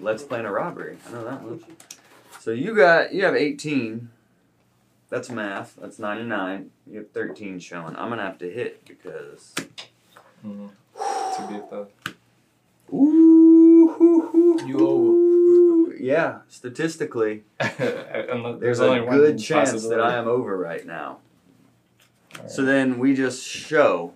Let's 0.00 0.22
plan 0.22 0.44
a 0.44 0.52
robbery. 0.52 0.96
I 1.08 1.12
know 1.12 1.24
that 1.24 1.42
one. 1.42 1.64
So 2.40 2.50
you 2.52 2.74
got 2.74 3.12
you 3.12 3.24
have 3.24 3.34
eighteen. 3.36 4.10
That's 5.10 5.30
math. 5.30 5.76
That's 5.80 5.98
ninety 5.98 6.24
nine. 6.24 6.70
You 6.86 6.98
have 6.98 7.10
thirteen 7.10 7.58
showing. 7.60 7.96
I'm 7.96 8.08
gonna 8.10 8.22
have 8.22 8.38
to 8.38 8.50
hit 8.50 8.84
because. 8.86 9.54
Mm. 10.46 10.70
To 10.96 11.46
beat 11.48 11.70
the. 11.70 11.88
Ooh, 12.94 14.58
You 14.66 14.78
over. 14.88 15.96
Yeah, 16.00 16.38
statistically, 16.48 17.42
Unless- 17.60 18.60
there's 18.60 18.80
only 18.80 19.00
a 19.00 19.04
one 19.04 19.16
good 19.16 19.38
chance 19.38 19.70
that 19.70 19.76
possibility. 19.76 20.14
I 20.14 20.16
am 20.18 20.28
over 20.28 20.56
right 20.56 20.86
now. 20.86 21.18
Alright. 22.36 22.50
So 22.50 22.62
then 22.62 22.98
we 22.98 23.14
just 23.14 23.44
show. 23.46 24.12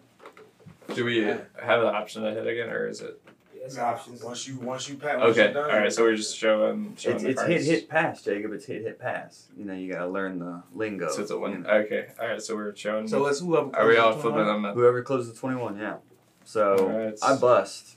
Do 0.95 1.05
we 1.05 1.19
have 1.23 1.47
the 1.81 1.87
option 1.93 2.23
to 2.23 2.31
hit 2.33 2.47
again, 2.47 2.69
or 2.69 2.87
is 2.89 3.01
it? 3.01 3.19
Yes, 3.59 3.77
Nah, 3.77 3.85
options. 3.85 4.23
once 4.23 4.47
you 4.49 4.59
once 4.59 4.89
you 4.89 4.97
pass, 4.97 5.19
once 5.21 5.39
Okay, 5.39 5.49
you 5.49 5.55
done, 5.55 5.71
all 5.71 5.77
right. 5.77 5.93
So 5.93 6.03
we're 6.03 6.17
just 6.17 6.37
showing 6.37 6.97
showing 6.99 7.15
It's, 7.17 7.23
the 7.25 7.31
it's 7.31 7.41
cards. 7.41 7.55
hit 7.55 7.65
hit 7.65 7.89
pass, 7.89 8.23
Jacob. 8.23 8.53
It's 8.53 8.67
hit 8.67 8.83
hit 8.83 8.99
pass. 8.99 9.47
You 9.57 9.65
know 9.65 9.73
you 9.75 9.91
gotta 9.93 10.09
learn 10.09 10.41
the 10.41 10.63
lingo. 10.75 11.09
So 11.11 11.23
it's 11.23 11.31
a 11.31 11.35
you 11.35 11.41
one. 11.41 11.63
know. 11.63 11.69
Okay, 11.71 12.09
all 12.21 12.27
right. 12.29 12.43
So 12.43 12.57
we're 12.57 12.75
showing. 12.75 13.07
So 13.07 13.25
it's 13.27 13.39
whoever. 13.41 13.75
are 13.77 13.87
we 13.87 13.97
all 13.97 14.11
closes 14.15 14.23
flipping 14.23 14.41
21. 14.43 14.63
them? 14.63 14.65
At, 14.71 14.75
Whoever 14.75 15.03
closes 15.03 15.33
the 15.33 15.39
twenty 15.39 15.57
one, 15.57 15.79
yeah. 15.79 15.97
So 16.45 16.77
Alright. 16.77 17.19
I 17.23 17.37
bust. 17.37 17.97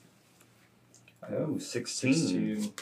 I 1.27 1.34
Ooh, 1.34 1.60
16. 1.60 2.13
16. 2.13 2.74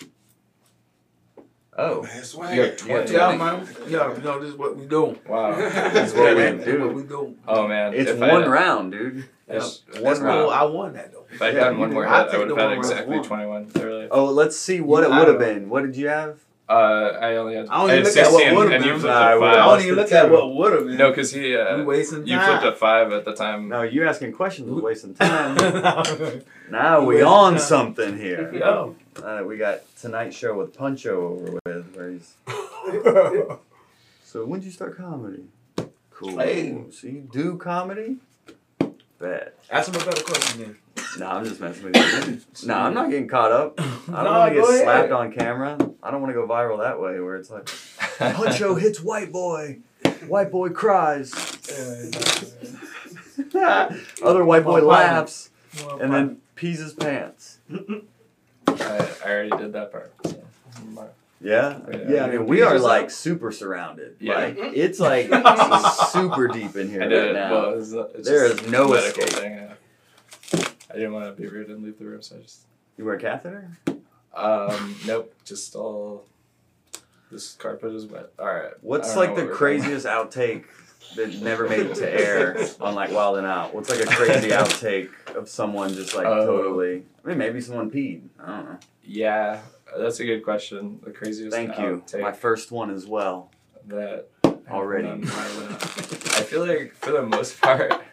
Oh, 1.78 2.04
Man, 2.04 2.12
You 2.18 2.24
swag. 2.24 2.58
have 2.58 2.78
20. 2.78 3.14
Yeah, 3.14 3.36
man. 3.36 3.68
Yeah, 3.88 4.16
you 4.16 4.22
know 4.22 4.40
this 4.40 4.50
is 4.50 4.56
what 4.56 4.78
we 4.78 4.86
do. 4.86 5.18
Wow. 5.28 5.56
That's 5.56 6.14
what 6.14 6.36
we 6.36 6.42
This 6.44 6.60
is 6.60 6.66
do. 6.66 6.80
what 6.86 6.94
we 6.96 7.04
do. 7.04 7.36
Oh 7.48 7.68
man. 7.68 7.94
it's 7.96 8.12
if 8.12 8.20
one 8.20 8.44
I, 8.44 8.48
round, 8.48 8.92
dude. 8.92 9.26
It's 9.48 9.80
That's 9.92 10.00
one 10.02 10.16
cool. 10.18 10.26
round. 10.26 10.52
I 10.54 10.64
won 10.66 10.94
that 10.94 11.12
though. 11.12 11.26
If 11.32 11.42
I'd 11.42 11.54
Yeah, 11.56 11.60
gotten 11.62 11.80
one 11.80 11.94
more 11.94 12.04
hit, 12.06 12.14
I'll 12.14 12.30
I 12.32 12.38
would 12.38 12.50
have 12.50 12.58
had 12.60 12.78
exactly 12.78 13.20
21. 13.22 13.72
Literally. 13.74 14.08
Oh, 14.12 14.26
let's 14.26 14.56
see 14.58 14.82
what 14.82 15.04
You 15.08 15.14
it 15.14 15.18
would 15.18 15.28
have 15.28 15.40
been. 15.40 15.70
What 15.70 15.84
did 15.84 15.96
you 15.98 16.08
have? 16.10 16.40
Uh, 16.70 16.74
I 17.20 17.36
only 17.36 17.56
had. 17.56 17.68
I 17.68 17.82
don't 17.82 17.90
I 17.90 17.98
even 18.00 18.06
had 18.06 18.32
look 18.32 18.42
at 18.42 18.54
what 18.54 18.56
would've 18.56 18.82
been. 18.84 19.02
Nah, 19.02 19.10
I 19.12 19.32
a 19.34 19.40
would've 19.40 19.54
I 19.54 19.66
don't 19.66 19.82
even 19.82 19.96
look 19.96 20.12
at 20.14 20.32
what 20.32 20.56
would 20.56 20.74
have 20.74 20.86
been. 20.88 20.98
No, 20.98 21.10
because 21.10 21.32
he 21.34 21.42
we 21.42 21.58
uh, 21.60 21.84
wasting 21.84 22.26
you 22.26 22.38
time. 22.38 22.60
flipped 22.62 22.76
a 22.76 22.80
five 22.80 23.12
at 23.12 23.26
the 23.26 23.34
time. 23.36 23.68
No, 23.68 23.82
you're 23.82 24.08
asking 24.08 24.32
questions 24.32 24.70
was 24.70 24.82
wasting 24.90 25.14
time. 25.14 25.58
time. 25.58 26.42
now 26.72 27.04
we 27.04 27.22
on 27.22 27.54
time. 27.54 27.60
something 27.60 28.18
here. 28.18 28.54
Yo. 28.54 28.96
Uh, 29.22 29.44
we 29.46 29.58
got 29.58 29.82
Tonight 30.00 30.34
Show 30.34 30.58
with 30.58 30.76
Puncho 30.76 31.08
over 31.10 31.60
with, 31.66 31.96
where 31.96 32.12
he's. 32.12 32.34
So 34.26 34.46
when 34.46 34.62
did 34.62 34.66
you 34.66 34.72
start 34.72 34.98
comedy? 34.98 35.44
Cool. 36.10 36.40
Hey. 36.40 36.76
So 36.92 37.06
you 37.06 37.30
do 37.32 37.56
comedy? 37.56 38.18
Bad. 39.20 39.52
Ask 39.70 39.94
him 39.94 40.02
a 40.02 40.06
better 40.06 40.24
question 40.24 40.60
then. 40.62 40.78
No, 41.20 41.28
I'm 41.28 41.46
just 41.46 41.62
messing 41.62 41.84
with 41.84 41.96
you. 41.96 42.68
no, 42.68 42.74
I'm 42.74 42.96
not 42.96 43.12
getting 43.12 43.28
caught 43.28 43.52
up. 43.52 43.80
I 43.80 43.84
don't 43.84 44.24
No, 44.24 44.32
want 44.40 44.54
to 44.56 44.60
go 44.60 44.66
get 44.66 44.70
ahead. 44.74 44.84
slapped 44.86 45.12
on 45.12 45.32
camera. 45.34 45.78
I 46.02 46.10
don't 46.10 46.20
want 46.20 46.32
to 46.32 46.34
go 46.34 46.48
viral 46.48 46.80
that 46.80 47.00
way, 47.00 47.20
where 47.20 47.36
it's 47.36 47.52
like 47.52 47.66
Puncho 47.66 48.76
hits 48.82 49.00
white 49.02 49.32
boy, 49.32 49.78
white 50.28 50.50
boy 50.50 50.70
cries, 50.70 51.32
other 54.24 54.44
white 54.44 54.64
boy 54.64 54.82
More 54.82 54.82
laughs, 54.82 55.52
and 56.02 56.12
then 56.12 56.38
pees 56.56 56.80
his 56.80 56.94
pants. 56.96 57.60
I, 58.68 59.10
I 59.26 59.30
already 59.30 59.50
did 59.58 59.74
that 59.74 59.92
part. 59.92 60.14
So. 60.26 60.44
Yeah, 61.42 61.80
Yeah, 61.92 61.98
yeah. 62.10 62.24
I 62.26 62.30
mean, 62.30 62.46
we 62.46 62.62
are 62.62 62.74
yourself? 62.76 62.84
like 62.90 63.12
super 63.12 63.52
surrounded. 63.52 64.16
Yeah. 64.20 64.36
Like 64.36 64.56
it's 64.58 65.00
like 65.00 65.28
super 66.12 66.48
deep 66.48 66.76
in 66.78 66.90
here 66.90 67.02
I 67.02 67.06
right 67.06 67.10
did 67.10 67.26
it. 67.30 67.34
now. 67.34 67.52
Well, 67.52 67.80
it's, 67.80 67.92
it's 67.92 68.28
There 68.30 68.48
just 68.50 68.64
is 68.64 68.72
no 68.72 68.94
a 68.94 68.96
medical 68.96 69.24
escape. 69.24 69.40
thing. 69.40 69.54
yeah. 69.54 69.74
I 70.90 70.94
didn't 70.94 71.14
want 71.14 71.36
to 71.36 71.42
be 71.42 71.48
rude 71.48 71.70
and 71.70 71.84
leave 71.84 71.98
the 72.00 72.06
room, 72.06 72.22
so 72.22 72.38
I 72.38 72.42
just. 72.42 72.62
You 72.98 73.06
wear 73.06 73.16
a 73.16 73.20
catheter? 73.20 73.72
Um, 74.36 74.96
nope, 75.06 75.34
just 75.44 75.76
all. 75.76 76.26
This 77.32 77.54
carpet 77.56 77.94
is 77.94 78.06
wet. 78.06 78.30
All 78.40 78.46
right. 78.46 78.72
What's 78.82 79.16
like 79.16 79.30
know 79.32 79.36
the 79.36 79.42
what 79.42 79.48
doing. 79.48 79.58
craziest 79.58 80.06
outtake 80.08 80.66
that 81.16 81.42
never 81.42 81.68
made 81.68 81.82
it 81.86 81.96
to 81.96 82.10
air 82.12 82.58
on 82.82 82.96
like 82.96 83.12
Wild 83.12 83.38
'N 83.38 83.46
Out? 83.46 83.74
What's 83.74 83.90
like 83.90 84.02
a 84.02 84.06
crazy 84.06 84.50
outtake 84.52 85.10
of 85.36 85.48
someone 85.50 85.94
just 85.94 86.16
like 86.16 86.26
Oh. 86.26 86.46
totally? 86.46 87.04
I 87.24 87.28
mean, 87.28 87.38
maybe 87.38 87.62
someone 87.62 87.90
peed. 87.92 88.24
I 88.40 88.46
don't 88.48 88.66
know. 88.66 88.78
Yeah, 89.04 89.60
that's 89.98 90.20
a 90.20 90.26
good 90.26 90.44
question. 90.44 91.00
The 91.04 91.12
craziest. 91.12 91.56
Thank 91.56 91.78
you. 91.78 92.04
My 92.22 92.32
first 92.32 92.72
one 92.72 92.90
as 92.92 93.06
well. 93.06 93.52
that 93.88 94.28
Already. 94.70 95.08
happened 95.08 95.30
on 95.30 95.38
Wild 95.38 95.64
'N 95.64 95.74
Out. 95.74 95.84
I 95.84 96.44
feel 96.44 96.66
like 96.66 96.94
for 96.96 97.12
the 97.12 97.22
most 97.24 97.60
part. 97.62 97.92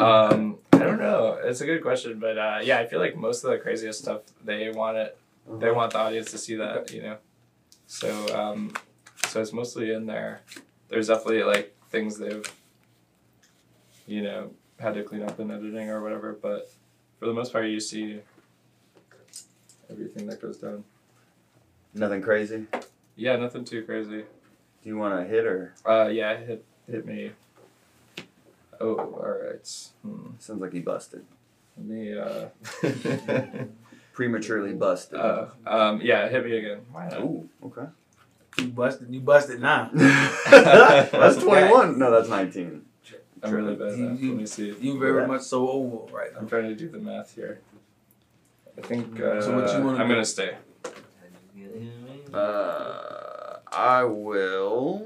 um, 0.00 0.58
I 0.72 0.78
don't 0.78 0.98
know. 0.98 1.38
It's 1.42 1.60
a 1.60 1.66
good 1.66 1.82
question, 1.82 2.18
but 2.18 2.38
uh, 2.38 2.58
yeah, 2.62 2.78
I 2.78 2.86
feel 2.86 2.98
like 3.00 3.16
most 3.16 3.44
of 3.44 3.50
the 3.50 3.58
craziest 3.58 4.00
stuff 4.02 4.22
they 4.44 4.70
want 4.70 4.96
it. 4.96 5.16
They 5.58 5.70
want 5.70 5.92
the 5.92 5.98
audience 5.98 6.30
to 6.32 6.38
see 6.38 6.54
that, 6.56 6.92
you 6.92 7.02
know. 7.02 7.16
So, 7.86 8.26
um, 8.38 8.72
so 9.30 9.40
it's 9.40 9.52
mostly 9.52 9.92
in 9.92 10.06
there. 10.06 10.40
There's 10.88 11.06
definitely 11.06 11.44
like 11.44 11.76
things 11.90 12.18
they've, 12.18 12.44
you 14.06 14.22
know, 14.22 14.50
had 14.80 14.94
to 14.94 15.04
clean 15.04 15.22
up 15.22 15.38
in 15.38 15.50
editing 15.52 15.88
or 15.88 16.02
whatever. 16.02 16.36
But 16.40 16.70
for 17.20 17.26
the 17.26 17.32
most 17.32 17.52
part, 17.52 17.66
you 17.66 17.78
see 17.78 18.18
everything 19.88 20.26
that 20.26 20.42
goes 20.42 20.56
down. 20.58 20.82
Nothing 21.94 22.22
crazy. 22.22 22.66
Yeah, 23.14 23.36
nothing 23.36 23.64
too 23.64 23.84
crazy. 23.84 24.22
Do 24.82 24.88
you 24.88 24.96
want 24.96 25.16
to 25.20 25.24
hit 25.32 25.46
or? 25.46 25.74
Uh, 25.86 26.08
yeah, 26.08 26.36
hit 26.36 26.64
hit 26.90 27.06
me. 27.06 27.30
Oh, 28.80 28.96
all 28.96 29.36
right. 29.44 29.88
Hmm. 30.02 30.30
Sounds 30.40 30.60
like 30.60 30.72
he 30.72 30.80
busted. 30.80 31.24
Let 31.76 31.86
me. 31.86 32.18
Uh, 32.18 32.46
Prematurely 34.12 34.72
busted. 34.74 35.18
uh, 35.20 35.46
um, 35.66 36.00
yeah, 36.02 36.28
hit 36.28 36.44
me 36.44 36.56
again. 36.58 36.80
Why 36.90 37.08
not? 37.08 37.20
Ooh, 37.20 37.48
okay. 37.64 37.86
You 38.58 38.66
busted. 38.68 39.12
You 39.14 39.20
busted 39.20 39.60
now. 39.60 39.90
that's 39.94 41.36
21. 41.42 41.98
No, 41.98 42.10
that's 42.10 42.28
19. 42.28 42.82
I'm 43.42 43.52
really 43.54 43.74
bad 43.74 43.96
You- 43.96 44.10
you- 44.20 44.28
Let 44.32 44.38
me 44.38 44.46
see. 44.46 44.74
You 44.78 44.98
very 44.98 45.26
much 45.26 45.42
so 45.42 45.68
over 45.68 46.12
right 46.12 46.30
I'm 46.38 46.46
trying 46.48 46.64
to 46.68 46.74
do 46.74 46.88
the 46.88 46.98
math 46.98 47.34
here. 47.34 47.60
I 48.76 48.82
think. 48.82 49.18
Uh, 49.20 49.40
So 49.40 49.54
what 49.56 49.72
you 49.76 49.84
wanna 49.84 49.98
I'm 49.98 50.08
do? 50.08 50.14
gonna 50.14 50.24
stay. 50.24 50.56
Uh, 52.32 53.56
I 53.72 54.04
will. 54.04 55.02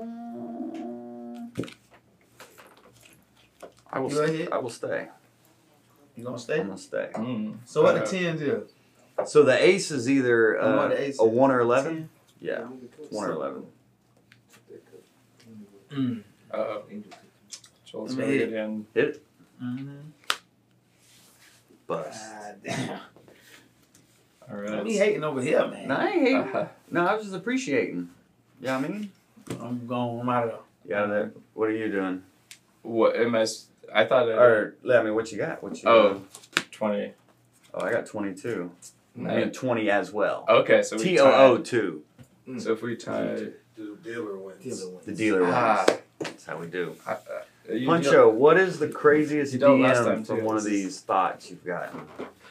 I 3.93 3.99
will. 4.01 4.11
You 4.11 4.17
st- 4.27 4.53
I 4.53 4.59
will 4.59 4.71
stay. 4.71 5.09
You 6.17 6.25
gonna 6.25 6.39
stay? 6.39 6.61
I'm 6.61 6.77
stay? 6.77 7.09
gonna 7.09 7.13
stay. 7.15 7.21
Mm. 7.21 7.57
So 7.65 7.83
what 7.83 7.97
Uh, 7.97 8.01
the 8.01 8.07
tens 8.07 8.43
is? 8.43 8.71
So 9.27 9.43
the 9.45 9.57
ace 9.63 9.91
is 9.91 10.11
either 10.11 10.61
uh, 10.61 10.91
ace 10.93 11.19
a 11.21 11.25
one 11.25 11.51
or 11.51 11.61
eleven. 11.61 12.11
Ten? 12.45 12.55
Yeah, 12.55 12.67
one 13.11 13.29
or 13.31 13.33
eleven. 13.33 13.67
Mm. 15.91 16.23
Uh, 16.51 16.77
Joel's 17.85 18.15
Let 18.17 18.19
me 18.19 18.25
really 18.35 18.39
hit. 18.39 18.51
good 18.51 18.59
hand. 18.59 18.87
Mm-hmm. 19.63 19.89
Bust. 21.87 22.33
God 22.33 22.57
damn. 22.65 22.91
All 24.51 24.57
Let 24.59 24.71
right. 24.73 24.85
me 24.85 24.97
hating 24.97 25.25
over 25.25 25.41
here, 25.41 25.67
man. 25.69 25.89
No, 25.89 25.95
I 25.97 26.07
ain't 26.09 26.21
hating. 26.23 26.41
Uh, 26.55 26.69
No, 26.91 27.07
I 27.07 27.15
was 27.15 27.25
just 27.25 27.37
appreciating. 27.37 28.11
Yeah, 28.61 28.77
I 28.77 28.81
mean, 28.81 29.11
I'm 29.61 29.87
going. 29.87 30.21
I'm 30.21 30.29
out 30.29 30.45
of 30.45 30.51
there. 30.51 30.59
you 30.89 30.95
out 30.97 31.05
of 31.05 31.11
there. 31.11 31.33
What 31.55 31.69
are 31.69 31.77
you 31.77 31.91
doing? 31.91 32.23
what 32.83 33.17
am 33.17 33.35
I? 33.35 33.47
I 33.95 34.05
thought 34.05 34.29
it. 34.29 34.33
Or 34.37 34.75
I 34.93 35.03
mean, 35.03 35.15
what 35.15 35.31
you 35.33 35.39
got? 35.39 35.63
What 35.63 35.83
you? 35.83 35.89
Oh, 35.89 36.23
20. 36.73 37.13
oh, 37.75 37.81
I 37.81 37.93
got 37.93 38.07
twenty-two. 38.07 38.71
I 39.17 39.21
Nine. 39.21 39.37
mean, 39.37 39.51
twenty 39.53 39.91
as 39.91 40.13
well. 40.13 40.45
Okay, 40.49 40.83
so 40.83 40.97
we 40.97 41.05
T 41.05 41.19
O 41.21 41.31
O 41.31 41.59
two. 41.59 42.03
Tie. 42.47 42.59
So 42.59 42.73
if 42.73 42.83
we 42.83 42.97
tie. 42.97 43.37
The 43.77 43.97
dealer 44.05 44.37
wins. 44.39 44.85
The 45.05 45.13
dealer 45.13 45.43
Ah. 45.47 45.85
wins. 45.89 46.01
That's 46.21 46.45
how 46.47 46.59
we 46.59 46.67
do. 46.69 46.95
Uh, 47.07 47.17
you- 47.71 47.89
Puncho, 47.89 48.31
what 48.33 48.57
is 48.59 48.79
the 48.79 48.89
craziest 48.89 49.53
You 49.53 49.59
dealt 49.59 49.81
last 49.81 49.99
DM 49.99 50.05
time, 50.05 50.25
from 50.25 50.39
too. 50.39 50.45
one 50.45 50.57
of 50.57 50.65
these 50.65 51.01
thoughts 51.01 51.51
you've 51.51 51.65
gotten? 51.65 52.03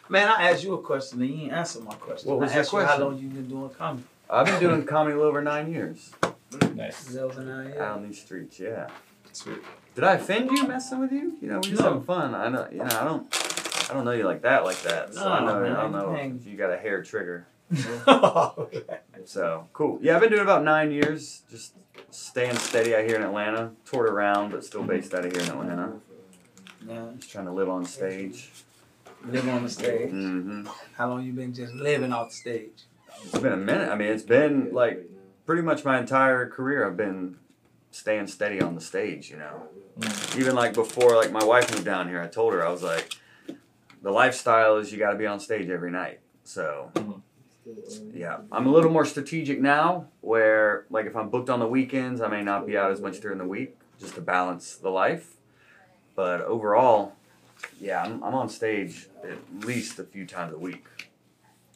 Man, 0.10 0.28
I 0.28 0.50
asked 0.52 0.64
you 0.64 0.74
a 0.74 0.82
question 0.82 1.22
and 1.22 1.30
you 1.32 1.44
ain't 1.46 1.54
answered 1.54 1.84
my 1.86 1.94
question. 1.96 2.30
What 2.30 2.40
was 2.40 2.52
I 2.52 2.56
your 2.56 2.62
asked 2.62 2.74
you 2.74 2.80
question? 2.80 3.00
how 3.00 3.06
long 3.08 3.18
you 3.18 3.30
been 3.30 3.48
doing 3.48 3.70
comedy? 3.70 4.04
I've 4.30 4.46
been 4.48 4.60
doing 4.60 4.86
comedy 4.86 5.14
a 5.14 5.18
little 5.18 5.30
over 5.30 5.42
nine 5.42 5.72
years 5.72 6.12
Nice. 6.76 7.04
Zelda 7.08 7.42
nine 7.44 7.68
years. 7.68 7.80
out 7.80 7.98
on 7.98 8.08
these 8.08 8.20
streets. 8.22 8.60
Yeah. 8.60 8.90
Sweet. 9.32 9.60
Did 9.96 10.04
I 10.04 10.14
offend 10.16 10.52
you 10.52 10.68
messing 10.68 11.00
with 11.00 11.12
you? 11.12 11.38
You 11.42 11.48
know, 11.50 11.56
we 11.60 11.70
just 11.70 11.82
No. 11.82 11.90
having 11.90 12.04
fun. 12.04 12.36
I 12.36 12.50
know. 12.50 12.68
You 12.72 12.80
know, 12.80 12.86
I 12.86 13.04
don't. 13.06 13.88
I 13.90 13.94
don't 13.94 14.06
know 14.06 14.12
you 14.12 14.24
like 14.24 14.42
that, 14.42 14.64
like 14.66 14.82
that. 14.84 15.14
So 15.14 15.24
I 15.28 15.40
No, 15.40 15.46
know. 15.46 15.60
man, 15.62 15.76
I 15.76 15.82
don't 15.84 15.92
know 15.92 16.16
if 16.16 16.46
you 16.48 16.58
got 16.58 16.72
a 16.72 16.78
hair 16.78 17.02
trigger. 17.04 17.46
So 19.26 19.68
cool. 19.72 20.00
Yeah, 20.02 20.16
I've 20.16 20.22
been 20.22 20.32
doing 20.32 20.42
about 20.42 20.64
nine 20.64 20.92
years, 20.92 21.44
just 21.50 21.76
staying 22.12 22.58
steady 22.58 22.94
out 22.94 23.06
here 23.06 23.16
in 23.16 23.24
Atlanta. 23.24 23.72
Toured 23.86 24.10
around, 24.10 24.52
but 24.52 24.66
still 24.66 24.84
based 24.84 25.14
out 25.14 25.26
of 25.26 25.32
here 25.32 25.42
in 25.42 25.50
Atlanta. 25.50 25.94
yeah. 26.86 27.06
Just 27.18 27.32
trying 27.32 27.46
to 27.46 27.54
live 27.54 27.70
on 27.70 27.86
stage. 27.86 28.52
Live 29.26 29.48
on 29.48 29.64
the 29.64 29.70
stage. 29.70 30.10
hmm 30.10 30.68
How 30.98 31.10
long 31.10 31.24
you 31.26 31.32
been 31.32 31.54
just 31.54 31.74
living 31.74 32.12
off 32.12 32.30
the 32.30 32.36
stage? 32.36 32.84
It's 33.24 33.38
been 33.40 33.54
a 33.54 33.58
minute. 33.58 33.88
I 33.90 33.96
mean, 33.96 34.10
it's 34.10 34.24
been 34.24 34.74
like 34.74 35.00
pretty 35.46 35.62
much 35.62 35.86
my 35.86 35.98
entire 36.00 36.50
career. 36.50 36.86
I've 36.86 36.98
been 36.98 37.38
staying 37.92 38.28
steady 38.28 38.60
on 38.62 38.76
the 38.76 38.82
stage. 38.82 39.30
You 39.30 39.38
know, 39.38 39.64
even 40.38 40.54
like 40.54 40.74
before, 40.74 41.16
like 41.16 41.32
my 41.32 41.46
wife 41.46 41.72
moved 41.72 41.86
down 41.86 42.10
here, 42.10 42.22
I 42.22 42.28
told 42.28 42.52
her 42.54 42.66
I 42.66 42.70
was 42.70 42.84
like, 42.84 43.14
the 44.02 44.12
lifestyle 44.12 44.76
is 44.78 44.92
you 44.92 45.00
got 45.00 45.12
to 45.12 45.18
be 45.18 45.28
on 45.28 45.40
stage 45.40 45.70
every 45.70 45.92
night. 45.92 46.20
So. 46.44 46.92
Yeah, 48.14 48.40
I'm 48.52 48.68
a 48.68 48.72
little 48.72 48.92
more 48.92 49.06
strategic 49.06 49.62
now. 49.62 50.08
Where 50.22 50.86
like 50.90 51.06
if 51.06 51.16
I'm 51.16 51.30
booked 51.30 51.50
on 51.50 51.60
the 51.60 51.68
weekends, 51.68 52.22
I 52.22 52.28
may 52.28 52.44
not 52.44 52.68
be 52.68 52.78
out 52.78 52.92
as 52.92 53.00
much 53.02 53.20
during 53.22 53.38
the 53.38 53.48
week, 53.48 53.78
just 54.00 54.16
to 54.16 54.22
balance 54.22 54.76
the 54.76 54.90
life. 54.90 55.36
But 56.16 56.42
overall, 56.42 57.14
yeah, 57.80 58.04
I'm, 58.04 58.24
I'm 58.24 58.36
on 58.36 58.50
stage 58.50 59.08
at 59.24 59.66
least 59.66 59.98
a 60.00 60.04
few 60.04 60.26
times 60.26 60.54
a 60.54 60.58
week, 60.58 60.86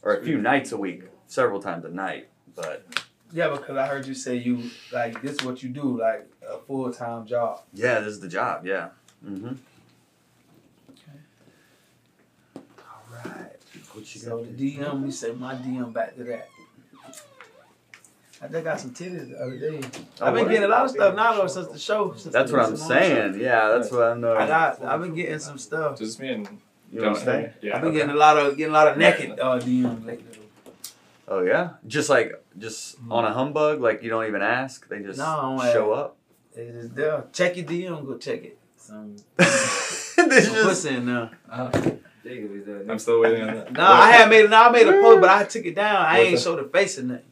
or 0.03 0.15
a 0.15 0.23
few 0.23 0.37
nights 0.37 0.71
a 0.71 0.77
week, 0.77 1.03
several 1.27 1.61
times 1.61 1.85
a 1.85 1.89
night. 1.89 2.27
But 2.55 3.05
Yeah, 3.31 3.49
because 3.49 3.77
I 3.77 3.87
heard 3.87 4.05
you 4.05 4.13
say 4.13 4.35
you 4.35 4.69
like 4.91 5.21
this 5.21 5.33
is 5.33 5.43
what 5.43 5.63
you 5.63 5.69
do, 5.69 5.99
like 5.99 6.27
a 6.47 6.57
full 6.59 6.91
time 6.91 7.25
job. 7.25 7.61
yeah, 7.73 7.99
this 8.01 8.13
is 8.13 8.19
the 8.19 8.27
job. 8.27 8.65
Yeah. 8.65 8.89
Mm-hmm. 9.25 9.55
All 12.55 13.23
right. 13.25 13.55
What 13.97 14.13
you 14.13 14.21
So 14.21 14.37
got? 14.43 14.55
the 14.57 14.77
DM, 14.77 15.01
we 15.03 15.09
say 15.11 15.31
my 15.31 15.55
DM 15.55 15.91
back 15.91 16.15
to 16.17 16.23
that. 16.25 16.47
I 18.39 18.47
just 18.47 18.63
got 18.63 18.79
some 18.79 18.91
titties 18.91 19.31
the 19.31 19.41
other 19.43 19.57
day. 19.57 19.81
Oh, 20.21 20.27
I've 20.27 20.35
been 20.35 20.45
getting 20.47 20.65
a 20.65 20.67
lot 20.67 20.85
of 20.85 20.91
stuff 20.91 21.15
now 21.15 21.33
though 21.33 21.47
since 21.47 21.67
the 21.69 21.79
show. 21.79 22.13
Since 22.15 22.31
That's 22.31 22.51
the- 22.51 22.57
what 22.57 22.65
I'm 22.67 22.75
since 22.77 22.87
the 22.87 22.93
show. 22.93 22.99
saying. 22.99 23.39
Yeah, 23.41 23.69
that's 23.69 23.91
what 23.91 24.03
I'm. 24.03 24.23
Uh, 24.23 24.33
I 24.33 24.45
got. 24.45 24.83
I've 24.83 25.01
been 25.01 25.15
getting 25.15 25.39
some 25.39 25.57
stuff. 25.57 25.97
Just 25.97 26.19
me 26.19 26.29
and 26.29 26.47
you 26.93 27.01
know 27.01 27.09
what 27.09 27.17
I'm 27.17 27.25
saying? 27.25 27.53
Yeah. 27.63 27.75
I've 27.75 27.81
been 27.81 27.89
okay. 27.89 27.97
getting 27.97 28.13
a 28.13 28.19
lot 28.19 28.37
of 28.37 28.55
getting 28.55 28.69
a 28.69 28.77
lot 28.77 28.87
of 28.89 28.97
naked 28.99 29.39
uh, 29.39 29.57
DMs 29.59 30.05
lately. 30.05 30.39
Oh 31.27 31.41
yeah, 31.41 31.71
just 31.87 32.07
like 32.11 32.33
just 32.59 32.97
on 33.09 33.25
a 33.25 33.33
humbug, 33.33 33.81
like 33.81 34.03
you 34.03 34.11
don't 34.11 34.27
even 34.27 34.43
ask, 34.43 34.87
they 34.87 34.99
just 34.99 35.17
No, 35.17 35.25
I'm 35.59 35.73
show 35.73 35.91
up. 35.93 36.15
It 36.55 36.59
is 36.67 36.91
there. 36.91 37.25
Check 37.33 37.57
your 37.57 37.65
DM. 37.65 38.05
Go 38.05 38.17
check 38.19 38.43
it. 38.43 38.59
Some, 38.77 39.15
This 39.35 40.13
some 40.15 40.29
just 40.29 40.53
pussy 40.53 40.89
in 40.89 41.07
there. 41.07 41.31
Uh, 41.49 41.71
I'm 42.89 42.99
still 42.99 43.21
waiting 43.21 43.41
on 43.47 43.55
that. 43.55 43.71
No, 43.73 43.83
I 43.83 44.11
had 44.11 44.29
made. 44.29 44.49
No, 44.49 44.61
I 44.63 44.71
made 44.71 44.87
a 44.87 44.91
post, 44.93 45.21
but 45.21 45.29
I 45.29 45.43
took 45.45 45.65
it 45.65 45.75
down. 45.75 45.95
I 45.95 46.17
What's 46.17 46.27
ain't 46.27 46.35
that? 46.37 46.43
show 46.43 46.55
the 46.55 46.63
face 46.69 46.99
or 46.99 47.03
nothing. 47.03 47.23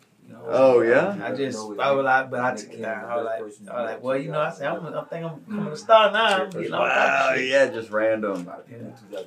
Oh, 0.48 0.82
yeah? 0.82 1.18
I 1.24 1.34
just 1.34 1.58
I 1.80 1.92
was 1.92 2.06
like, 2.06 2.30
but 2.30 2.40
I 2.40 2.56
took 2.56 2.72
it 2.74 2.82
down. 2.82 3.06
I 3.06 3.16
was 3.18 3.26
like, 3.26 3.40
I 3.40 3.44
was 3.44 3.60
like, 3.92 4.04
well, 4.04 4.18
you 4.18 4.32
know, 4.32 4.42
I 4.42 4.52
said, 4.52 4.68
I'm, 4.68 4.86
I 4.86 5.04
think 5.06 5.26
I'm 5.26 5.42
coming 5.46 5.70
to 5.72 5.76
star 5.78 6.12
now. 6.12 6.44
I'm 6.44 6.50
getting 6.52 6.72
all 6.74 6.82
wow, 6.82 6.90
type 7.30 7.32
of 7.32 7.38
shit. 7.40 7.50
yeah, 7.50 7.68
just 7.70 7.90
random. 7.90 8.48
Yeah. 8.70 9.22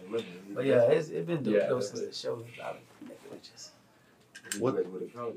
But 0.55 0.65
yeah, 0.65 0.83
it's 0.83 1.09
it 1.09 1.27
been 1.27 1.43
dope 1.43 1.55
Yeah, 1.55 1.69
though 1.69 1.75
that's 1.77 1.89
since 1.91 2.01
the 2.07 2.13
show. 2.15 2.35
A 2.35 2.63
lot 2.63 2.77
of. 2.77 4.61
What- 4.61 4.75
What 4.87 5.03
it 5.03 5.15
called, 5.15 5.37